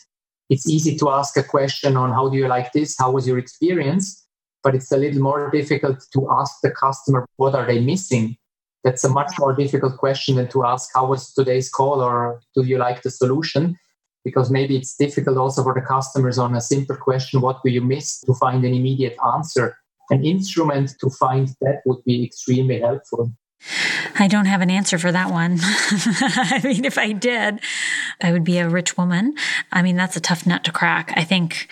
It's 0.49 0.69
easy 0.69 0.97
to 0.99 1.11
ask 1.11 1.37
a 1.37 1.43
question 1.43 1.97
on 1.97 2.13
how 2.13 2.29
do 2.29 2.37
you 2.37 2.49
like 2.49 2.73
this? 2.73 2.97
How 2.99 3.11
was 3.11 3.27
your 3.27 3.39
experience? 3.39 4.22
But 4.63 4.75
it's 4.75 4.93
a 4.93 4.97
little 4.97 5.23
more 5.23 5.51
difficult 5.51 6.05
to 6.13 6.29
ask 6.31 6.61
the 6.63 6.71
customer 6.71 7.27
what 7.37 7.55
are 7.55 7.67
they 7.67 7.81
missing? 7.81 8.37
That's 8.85 9.05
a 9.05 9.09
much 9.09 9.33
more 9.39 9.55
difficult 9.55 9.97
question 9.97 10.37
than 10.37 10.49
to 10.49 10.65
ask 10.65 10.91
how 10.95 11.07
was 11.07 11.33
today's 11.33 11.69
call 11.69 12.01
or 12.01 12.41
do 12.55 12.65
you 12.65 12.79
like 12.79 13.03
the 13.03 13.11
solution? 13.11 13.79
because 14.25 14.51
maybe 14.51 14.77
it's 14.77 14.97
difficult 14.97 15.37
also 15.37 15.63
for 15.63 15.75
the 15.75 15.81
customers 15.81 16.39
on 16.39 16.55
a 16.55 16.61
simple 16.61 16.97
question 16.97 17.41
what 17.41 17.61
do 17.65 17.71
you 17.71 17.81
miss 17.81 18.21
to 18.21 18.35
find 18.35 18.65
an 18.65 18.75
immediate 18.75 19.17
answer 19.35 19.77
an 20.11 20.25
instrument 20.25 20.95
to 21.01 21.11
find 21.11 21.49
that 21.61 21.81
would 21.87 22.03
be 22.05 22.25
extremely 22.25 22.81
helpful 22.81 23.33
I 24.19 24.29
don't 24.29 24.47
have 24.47 24.61
an 24.61 24.71
answer 24.71 24.99
for 24.99 25.13
that 25.13 25.31
one. 25.31 25.59
I 25.61 26.61
mean, 26.65 26.85
if 26.85 26.99
I 26.99 27.13
did, 27.13 27.61
I 28.21 28.33
would 28.33 28.45
be 28.45 28.59
a 28.59 28.69
rich 28.69 28.97
woman. 28.97 29.35
I 29.71 29.83
mean, 29.83 29.97
that's 29.97 30.17
a 30.17 30.21
tough 30.21 30.47
nut 30.47 30.65
to 30.65 30.73
crack. 30.73 31.13
I 31.17 31.25
think 31.25 31.69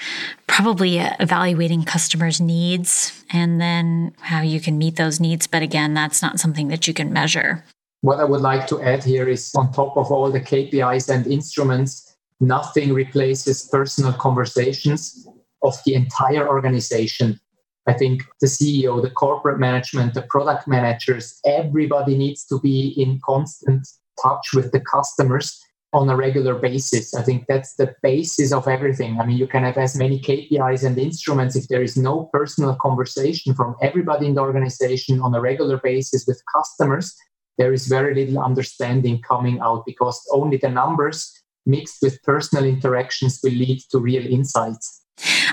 probably 0.46 0.98
evaluating 0.98 1.84
customers' 1.84 2.40
needs 2.40 3.24
and 3.30 3.60
then 3.60 4.14
how 4.20 4.42
you 4.42 4.60
can 4.60 4.78
meet 4.78 4.96
those 4.96 5.20
needs. 5.20 5.46
But 5.46 5.62
again, 5.62 5.94
that's 5.94 6.22
not 6.22 6.40
something 6.40 6.68
that 6.68 6.86
you 6.86 6.94
can 6.94 7.12
measure. 7.12 7.64
What 8.02 8.20
I 8.20 8.24
would 8.24 8.40
like 8.40 8.66
to 8.68 8.80
add 8.82 9.04
here 9.04 9.28
is 9.28 9.52
on 9.54 9.72
top 9.72 9.96
of 9.96 10.10
all 10.10 10.30
the 10.30 10.40
KPIs 10.40 11.12
and 11.12 11.26
instruments, 11.26 12.16
nothing 12.40 12.94
replaces 12.94 13.68
personal 13.68 14.12
conversations 14.14 15.26
of 15.62 15.76
the 15.84 15.94
entire 15.94 16.48
organization. 16.48 17.38
I 17.86 17.94
think 17.94 18.22
the 18.40 18.46
CEO, 18.46 19.00
the 19.02 19.10
corporate 19.10 19.58
management, 19.58 20.14
the 20.14 20.22
product 20.22 20.68
managers, 20.68 21.40
everybody 21.46 22.16
needs 22.16 22.44
to 22.46 22.60
be 22.60 22.94
in 22.96 23.20
constant 23.24 23.86
touch 24.22 24.50
with 24.54 24.72
the 24.72 24.80
customers 24.80 25.58
on 25.92 26.08
a 26.08 26.16
regular 26.16 26.54
basis. 26.54 27.14
I 27.14 27.22
think 27.22 27.46
that's 27.48 27.74
the 27.74 27.94
basis 28.02 28.52
of 28.52 28.68
everything. 28.68 29.18
I 29.18 29.26
mean, 29.26 29.38
you 29.38 29.46
can 29.46 29.64
have 29.64 29.76
as 29.76 29.96
many 29.96 30.20
KPIs 30.20 30.84
and 30.84 30.96
instruments 30.98 31.56
if 31.56 31.66
there 31.68 31.82
is 31.82 31.96
no 31.96 32.30
personal 32.32 32.76
conversation 32.76 33.54
from 33.54 33.74
everybody 33.82 34.26
in 34.26 34.34
the 34.34 34.40
organization 34.40 35.20
on 35.20 35.34
a 35.34 35.40
regular 35.40 35.78
basis 35.78 36.26
with 36.28 36.40
customers, 36.54 37.16
there 37.58 37.72
is 37.72 37.88
very 37.88 38.14
little 38.14 38.42
understanding 38.42 39.20
coming 39.22 39.58
out 39.60 39.84
because 39.84 40.20
only 40.32 40.58
the 40.58 40.68
numbers 40.68 41.32
mixed 41.66 41.98
with 42.02 42.22
personal 42.22 42.64
interactions 42.64 43.40
will 43.42 43.52
lead 43.52 43.80
to 43.90 43.98
real 43.98 44.26
insights. 44.26 44.99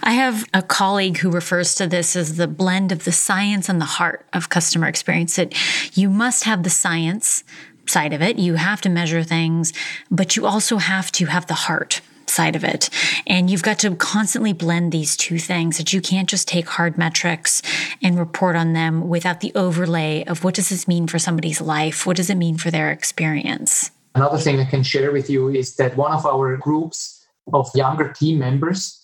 I 0.04 0.12
have 0.12 0.46
a 0.54 0.62
colleague 0.62 1.18
who 1.18 1.30
refers 1.30 1.76
to 1.76 1.88
this 1.88 2.16
as 2.16 2.38
the 2.38 2.48
blend 2.48 2.92
of 2.92 3.04
the 3.04 3.12
science 3.12 3.70
and 3.70 3.82
the 3.82 3.86
heart 3.86 4.26
of 4.34 4.50
customer 4.50 4.88
experience. 4.88 5.36
That 5.36 5.54
you 5.98 6.10
must 6.10 6.44
have 6.46 6.64
the 6.64 6.70
science 6.70 7.44
side 7.86 8.14
of 8.14 8.22
it, 8.22 8.38
you 8.38 8.56
have 8.56 8.82
to 8.82 8.90
measure 8.90 9.24
things, 9.24 9.74
but 10.12 10.36
you 10.36 10.46
also 10.46 10.78
have 10.78 11.12
to 11.14 11.26
have 11.26 11.48
the 11.48 11.54
heart 11.54 12.02
side 12.30 12.56
of 12.56 12.64
it. 12.64 12.90
And 13.26 13.50
you've 13.50 13.64
got 13.64 13.80
to 13.80 13.96
constantly 13.96 14.54
blend 14.54 14.92
these 14.92 15.16
two 15.16 15.40
things 15.40 15.78
that 15.78 15.94
you 15.94 16.02
can't 16.02 16.30
just 16.30 16.48
take 16.48 16.68
hard 16.68 16.98
metrics 16.98 17.62
and 18.02 18.20
report 18.20 18.56
on 18.56 18.74
them 18.74 19.08
without 19.08 19.40
the 19.40 19.52
overlay 19.56 20.24
of 20.26 20.44
what 20.44 20.56
does 20.56 20.70
this 20.70 20.88
mean 20.88 21.08
for 21.08 21.20
somebody's 21.20 21.62
life? 21.62 22.06
What 22.06 22.18
does 22.18 22.30
it 22.30 22.36
mean 22.36 22.58
for 22.58 22.70
their 22.70 22.92
experience? 22.92 23.92
Another 24.16 24.38
thing 24.38 24.60
I 24.60 24.66
can 24.66 24.84
share 24.84 25.12
with 25.12 25.30
you 25.30 25.50
is 25.50 25.76
that 25.76 25.96
one 25.96 26.12
of 26.12 26.26
our 26.26 26.58
groups 26.58 27.26
of 27.54 27.70
younger 27.74 28.12
team 28.12 28.40
members, 28.40 28.97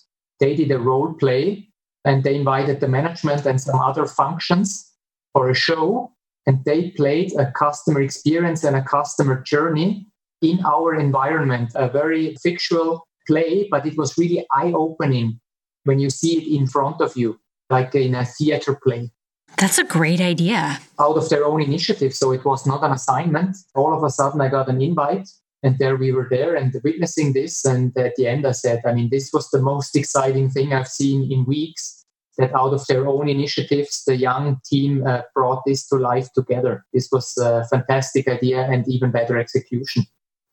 they 0.44 0.54
did 0.54 0.70
a 0.70 0.78
role 0.78 1.14
play 1.14 1.66
and 2.04 2.22
they 2.22 2.34
invited 2.36 2.80
the 2.80 2.88
management 2.98 3.46
and 3.46 3.58
some 3.58 3.80
other 3.80 4.06
functions 4.06 4.92
for 5.32 5.48
a 5.48 5.54
show 5.54 6.12
and 6.46 6.62
they 6.66 6.90
played 6.90 7.32
a 7.38 7.50
customer 7.52 8.02
experience 8.02 8.62
and 8.62 8.76
a 8.76 8.82
customer 8.82 9.40
journey 9.40 10.06
in 10.42 10.62
our 10.66 10.94
environment, 10.94 11.72
a 11.74 11.88
very 11.88 12.34
fictional 12.42 13.08
play, 13.26 13.66
but 13.70 13.86
it 13.86 13.96
was 13.96 14.18
really 14.18 14.46
eye 14.52 14.72
opening 14.72 15.40
when 15.84 15.98
you 15.98 16.10
see 16.10 16.32
it 16.36 16.46
in 16.60 16.66
front 16.66 17.00
of 17.00 17.16
you, 17.16 17.40
like 17.70 17.94
in 17.94 18.14
a 18.14 18.26
theater 18.26 18.78
play. 18.84 19.10
That's 19.56 19.78
a 19.78 19.84
great 19.84 20.20
idea. 20.20 20.80
Out 21.00 21.16
of 21.16 21.30
their 21.30 21.46
own 21.46 21.62
initiative. 21.62 22.12
So 22.12 22.32
it 22.32 22.44
was 22.44 22.66
not 22.66 22.84
an 22.84 22.92
assignment. 22.92 23.56
All 23.74 23.96
of 23.96 24.02
a 24.04 24.10
sudden, 24.10 24.42
I 24.42 24.48
got 24.48 24.68
an 24.68 24.82
invite, 24.82 25.28
and 25.64 25.78
there 25.78 25.96
we 25.96 26.12
were 26.12 26.28
there 26.30 26.54
and 26.54 26.76
witnessing 26.84 27.32
this. 27.32 27.64
And 27.64 27.96
at 27.96 28.14
the 28.16 28.26
end, 28.26 28.46
I 28.46 28.52
said, 28.52 28.82
I 28.86 28.92
mean, 28.92 29.08
this 29.10 29.30
was 29.32 29.48
the 29.50 29.62
most 29.62 29.96
exciting 29.96 30.50
thing 30.50 30.72
I've 30.72 30.86
seen 30.86 31.32
in 31.32 31.44
weeks. 31.46 32.02
That 32.36 32.52
out 32.52 32.74
of 32.74 32.84
their 32.88 33.06
own 33.06 33.28
initiatives, 33.28 34.02
the 34.08 34.16
young 34.16 34.58
team 34.64 35.06
uh, 35.06 35.22
brought 35.36 35.62
this 35.64 35.86
to 35.86 35.96
life 35.96 36.32
together. 36.32 36.84
This 36.92 37.08
was 37.12 37.32
a 37.38 37.64
fantastic 37.70 38.26
idea 38.26 38.62
and 38.62 38.84
even 38.88 39.12
better 39.12 39.38
execution. 39.38 40.02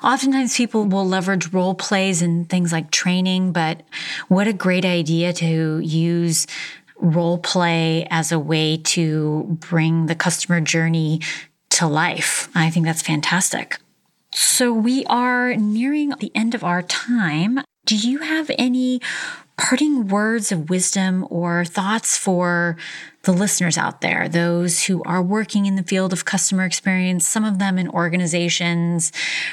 Oftentimes, 0.03 0.55
people 0.55 0.85
will 0.85 1.07
leverage 1.07 1.51
role 1.51 1.73
plays 1.73 2.21
and 2.21 2.47
things 2.47 2.71
like 2.71 2.91
training, 2.91 3.51
but 3.51 3.81
what 4.27 4.47
a 4.47 4.53
great 4.53 4.85
idea 4.85 5.33
to 5.33 5.79
use 5.79 6.45
role 6.97 7.39
play 7.39 8.07
as 8.11 8.31
a 8.31 8.37
way 8.37 8.77
to 8.77 9.57
bring 9.59 10.05
the 10.05 10.15
customer 10.15 10.61
journey 10.61 11.19
to 11.71 11.87
life. 11.87 12.47
I 12.53 12.69
think 12.69 12.85
that's 12.85 13.01
fantastic. 13.01 13.79
So 14.33 14.73
we 14.73 15.05
are 15.05 15.55
nearing 15.55 16.09
the 16.19 16.31
end 16.35 16.55
of 16.55 16.63
our 16.63 16.81
time. 16.81 17.59
Do 17.85 17.95
you 17.95 18.19
have 18.19 18.49
any 18.57 19.01
parting 19.57 20.07
words 20.07 20.51
of 20.51 20.69
wisdom 20.69 21.27
or 21.29 21.65
thoughts 21.65 22.17
for 22.17 22.77
the 23.23 23.31
listeners 23.31 23.77
out 23.77 24.01
there, 24.01 24.27
those 24.27 24.85
who 24.85 25.03
are 25.03 25.21
working 25.21 25.67
in 25.67 25.75
the 25.75 25.83
field 25.83 26.11
of 26.11 26.25
customer 26.25 26.63
experience, 26.63 27.27
some 27.27 27.45
of 27.45 27.59
them 27.59 27.77
in 27.77 27.87
organizations 27.89 29.11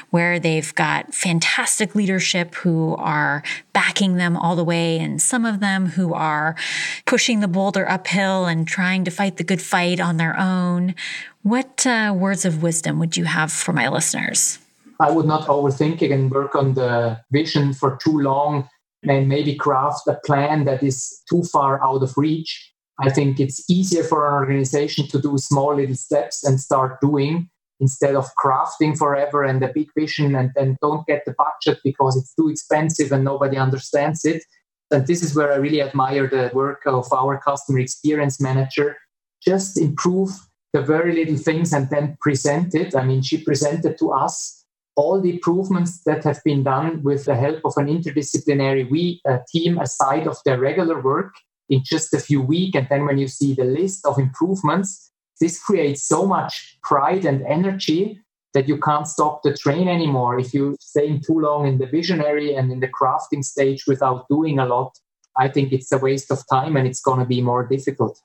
where 0.08 0.40
they've 0.40 0.74
got 0.74 1.12
fantastic 1.12 1.94
leadership 1.94 2.54
who 2.54 2.96
are 2.96 3.42
backing 3.74 4.16
them 4.16 4.36
all 4.36 4.56
the 4.56 4.64
way, 4.64 4.98
and 4.98 5.20
some 5.20 5.44
of 5.44 5.60
them 5.60 5.86
who 5.86 6.14
are 6.14 6.56
pushing 7.04 7.40
the 7.40 7.48
boulder 7.48 7.86
uphill 7.90 8.46
and 8.46 8.66
trying 8.66 9.04
to 9.04 9.10
fight 9.10 9.36
the 9.36 9.44
good 9.44 9.60
fight 9.60 10.00
on 10.00 10.16
their 10.16 10.38
own. 10.38 10.94
What 11.42 11.86
uh, 11.86 12.14
words 12.16 12.46
of 12.46 12.62
wisdom 12.62 12.98
would 12.98 13.16
you 13.16 13.24
have 13.24 13.52
for 13.52 13.74
my 13.74 13.88
listeners? 13.88 14.58
I 15.00 15.10
would 15.10 15.26
not 15.26 15.46
overthink 15.46 16.02
it 16.02 16.10
and 16.10 16.30
work 16.30 16.54
on 16.54 16.74
the 16.74 17.20
vision 17.30 17.72
for 17.72 17.96
too 18.02 18.18
long 18.18 18.68
and 19.04 19.28
maybe 19.28 19.54
craft 19.54 20.08
a 20.08 20.18
plan 20.24 20.64
that 20.64 20.82
is 20.82 21.22
too 21.30 21.42
far 21.44 21.82
out 21.84 22.02
of 22.02 22.16
reach. 22.16 22.72
I 23.00 23.10
think 23.10 23.38
it's 23.38 23.64
easier 23.70 24.02
for 24.02 24.26
an 24.26 24.34
organization 24.34 25.06
to 25.08 25.20
do 25.20 25.38
small 25.38 25.76
little 25.76 25.94
steps 25.94 26.44
and 26.44 26.60
start 26.60 27.00
doing 27.00 27.48
instead 27.80 28.16
of 28.16 28.26
crafting 28.42 28.98
forever 28.98 29.44
and 29.44 29.62
a 29.62 29.72
big 29.72 29.88
vision 29.96 30.34
and 30.34 30.50
then 30.56 30.76
don't 30.82 31.06
get 31.06 31.24
the 31.24 31.34
budget 31.38 31.78
because 31.84 32.16
it's 32.16 32.34
too 32.34 32.48
expensive 32.48 33.12
and 33.12 33.24
nobody 33.24 33.56
understands 33.56 34.24
it. 34.24 34.42
And 34.90 35.06
this 35.06 35.22
is 35.22 35.36
where 35.36 35.52
I 35.52 35.56
really 35.56 35.80
admire 35.80 36.26
the 36.26 36.50
work 36.52 36.82
of 36.86 37.06
our 37.12 37.38
customer 37.38 37.78
experience 37.78 38.40
manager. 38.40 38.96
Just 39.44 39.78
improve 39.78 40.30
the 40.72 40.82
very 40.82 41.14
little 41.14 41.36
things 41.36 41.72
and 41.72 41.88
then 41.90 42.16
present 42.20 42.74
it. 42.74 42.96
I 42.96 43.04
mean, 43.04 43.22
she 43.22 43.44
presented 43.44 43.96
to 43.98 44.10
us 44.10 44.57
all 44.98 45.20
the 45.20 45.30
improvements 45.30 46.02
that 46.02 46.24
have 46.24 46.42
been 46.44 46.64
done 46.64 47.00
with 47.04 47.24
the 47.24 47.36
help 47.36 47.60
of 47.64 47.72
an 47.76 47.86
interdisciplinary 47.86 48.90
we, 48.90 49.20
uh, 49.28 49.38
team 49.48 49.78
aside 49.78 50.26
of 50.26 50.36
their 50.44 50.58
regular 50.58 51.00
work 51.00 51.32
in 51.68 51.80
just 51.84 52.12
a 52.12 52.18
few 52.18 52.42
weeks. 52.42 52.76
And 52.76 52.88
then 52.90 53.06
when 53.06 53.16
you 53.16 53.28
see 53.28 53.54
the 53.54 53.64
list 53.64 54.04
of 54.04 54.18
improvements, 54.18 55.12
this 55.40 55.62
creates 55.62 56.02
so 56.02 56.26
much 56.26 56.78
pride 56.82 57.24
and 57.24 57.46
energy 57.46 58.20
that 58.54 58.66
you 58.66 58.76
can't 58.78 59.06
stop 59.06 59.44
the 59.44 59.56
train 59.56 59.86
anymore. 59.86 60.40
If 60.40 60.52
you 60.52 60.76
stay 60.80 61.20
too 61.20 61.38
long 61.38 61.68
in 61.68 61.78
the 61.78 61.86
visionary 61.86 62.56
and 62.56 62.72
in 62.72 62.80
the 62.80 62.88
crafting 62.88 63.44
stage 63.44 63.84
without 63.86 64.26
doing 64.28 64.58
a 64.58 64.66
lot, 64.66 64.98
I 65.36 65.46
think 65.46 65.72
it's 65.72 65.92
a 65.92 65.98
waste 65.98 66.32
of 66.32 66.42
time 66.50 66.76
and 66.76 66.88
it's 66.88 67.00
going 67.00 67.20
to 67.20 67.26
be 67.26 67.40
more 67.40 67.64
difficult. 67.64 68.20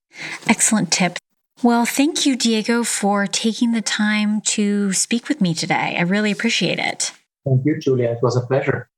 Excellent 0.48 0.92
tip. 0.92 1.20
Well, 1.64 1.86
thank 1.86 2.26
you, 2.26 2.36
Diego, 2.36 2.84
for 2.84 3.26
taking 3.26 3.72
the 3.72 3.82
time 3.82 4.42
to 4.42 4.92
speak 4.92 5.30
with 5.30 5.40
me 5.40 5.54
today. 5.54 5.96
I 5.98 6.02
really 6.02 6.30
appreciate 6.30 6.78
it. 6.78 7.14
Thank 7.46 7.66
you, 7.66 7.80
Julia. 7.80 8.12
It 8.12 8.20
was 8.22 8.36
a 8.36 8.42
pleasure. 8.42 8.90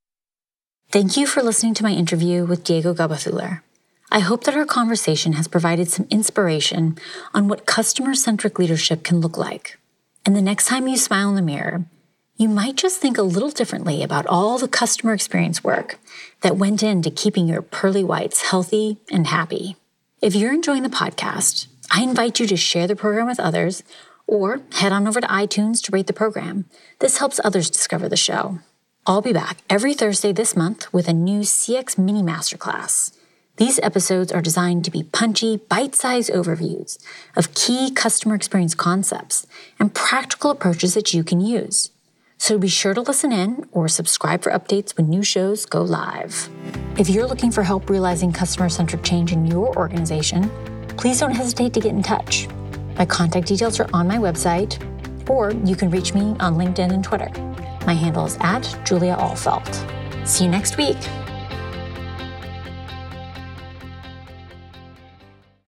Thank 0.90 1.16
you 1.16 1.28
for 1.28 1.44
listening 1.44 1.76
to 1.76 1.84
my 1.84 1.92
interview 1.92 2.44
with 2.44 2.64
Diego 2.64 2.96
Gabathuler. 2.96 3.62
I 4.12 4.18
hope 4.18 4.46
that 4.46 4.56
our 4.56 4.66
conversation 4.66 5.34
has 5.34 5.48
provided 5.48 5.90
some 5.90 6.08
inspiration 6.10 6.98
on 7.36 7.48
what 7.48 7.68
customer 7.68 8.16
centric 8.16 8.58
leadership 8.58 9.04
can 9.04 9.22
look 9.22 9.38
like. 9.38 9.78
And 10.26 10.36
the 10.36 10.42
next 10.42 10.66
time 10.66 10.88
you 10.88 10.98
smile 10.98 11.30
in 11.30 11.36
the 11.36 11.44
mirror, 11.44 11.86
you 12.36 12.50
might 12.50 12.78
just 12.78 13.00
think 13.00 13.20
a 13.20 13.24
little 13.24 13.52
differently 13.52 14.02
about 14.02 14.26
all 14.26 14.58
the 14.58 14.68
customer 14.68 15.14
experience 15.14 15.64
work 15.64 16.00
that 16.42 16.58
went 16.58 16.82
into 16.82 17.12
keeping 17.12 17.48
your 17.48 17.62
pearly 17.62 18.04
whites 18.04 18.42
healthy 18.42 18.98
and 19.12 19.28
happy. 19.28 19.76
If 20.20 20.34
you're 20.34 20.54
enjoying 20.54 20.82
the 20.82 20.90
podcast, 20.90 21.68
I 21.92 22.04
invite 22.04 22.40
you 22.40 22.48
to 22.48 22.58
share 22.58 22.88
the 22.88 22.96
program 22.96 23.28
with 23.28 23.40
others 23.40 23.84
or 24.28 24.62
head 24.74 24.92
on 24.92 25.08
over 25.08 25.22
to 25.22 25.28
iTunes 25.28 25.82
to 25.84 25.92
rate 25.92 26.08
the 26.08 26.14
program. 26.14 26.66
This 27.00 27.18
helps 27.20 27.40
others 27.44 27.70
discover 27.70 28.10
the 28.10 28.18
show. 28.18 28.60
I'll 29.06 29.22
be 29.22 29.34
back 29.34 29.58
every 29.70 29.94
Thursday 29.94 30.32
this 30.32 30.56
month 30.56 30.92
with 30.92 31.08
a 31.08 31.14
new 31.14 31.42
CX 31.42 31.98
mini 31.98 32.24
masterclass. 32.24 33.16
These 33.58 33.80
episodes 33.80 34.32
are 34.32 34.42
designed 34.42 34.84
to 34.86 34.92
be 34.92 35.04
punchy, 35.04 35.58
bite 35.58 35.96
sized 35.96 36.32
overviews 36.32 36.98
of 37.38 37.54
key 37.54 37.92
customer 37.92 38.36
experience 38.36 38.76
concepts 38.76 39.48
and 39.80 39.94
practical 39.94 40.52
approaches 40.52 40.94
that 40.96 41.14
you 41.14 41.24
can 41.24 41.40
use. 41.40 41.92
So 42.38 42.58
be 42.58 42.68
sure 42.68 42.94
to 42.94 43.02
listen 43.02 43.32
in 43.32 43.66
or 43.72 43.88
subscribe 43.88 44.42
for 44.42 44.52
updates 44.52 44.98
when 44.98 45.10
new 45.10 45.24
shows 45.24 45.66
go 45.66 45.82
live. 45.82 46.50
If 46.98 47.10
you're 47.10 47.28
looking 47.28 47.52
for 47.52 47.64
help 47.64 47.90
realizing 47.90 48.34
customer 48.34 48.68
centric 48.68 49.04
change 49.04 49.32
in 49.32 49.46
your 49.46 49.76
organization, 49.78 50.52
please 50.98 51.20
don't 51.20 51.32
hesitate 51.32 51.74
to 51.74 51.80
get 51.80 51.92
in 51.92 52.04
touch. 52.04 52.48
My 52.98 53.06
contact 53.06 53.48
details 53.48 53.80
are 53.80 53.90
on 53.94 54.08
my 54.08 54.18
website, 54.18 54.80
or 55.30 55.52
you 55.52 55.76
can 55.76 55.90
reach 55.90 56.14
me 56.14 56.36
on 56.40 56.56
LinkedIn 56.56 56.92
and 56.94 57.04
Twitter. 57.04 57.30
My 57.86 57.94
handle 57.94 58.26
is 58.26 58.38
at 58.40 58.64
Julia 58.86 59.16
Ahlfeldt. 59.16 60.28
See 60.28 60.46
you 60.46 60.50
next 60.50 60.78
week. 60.78 60.98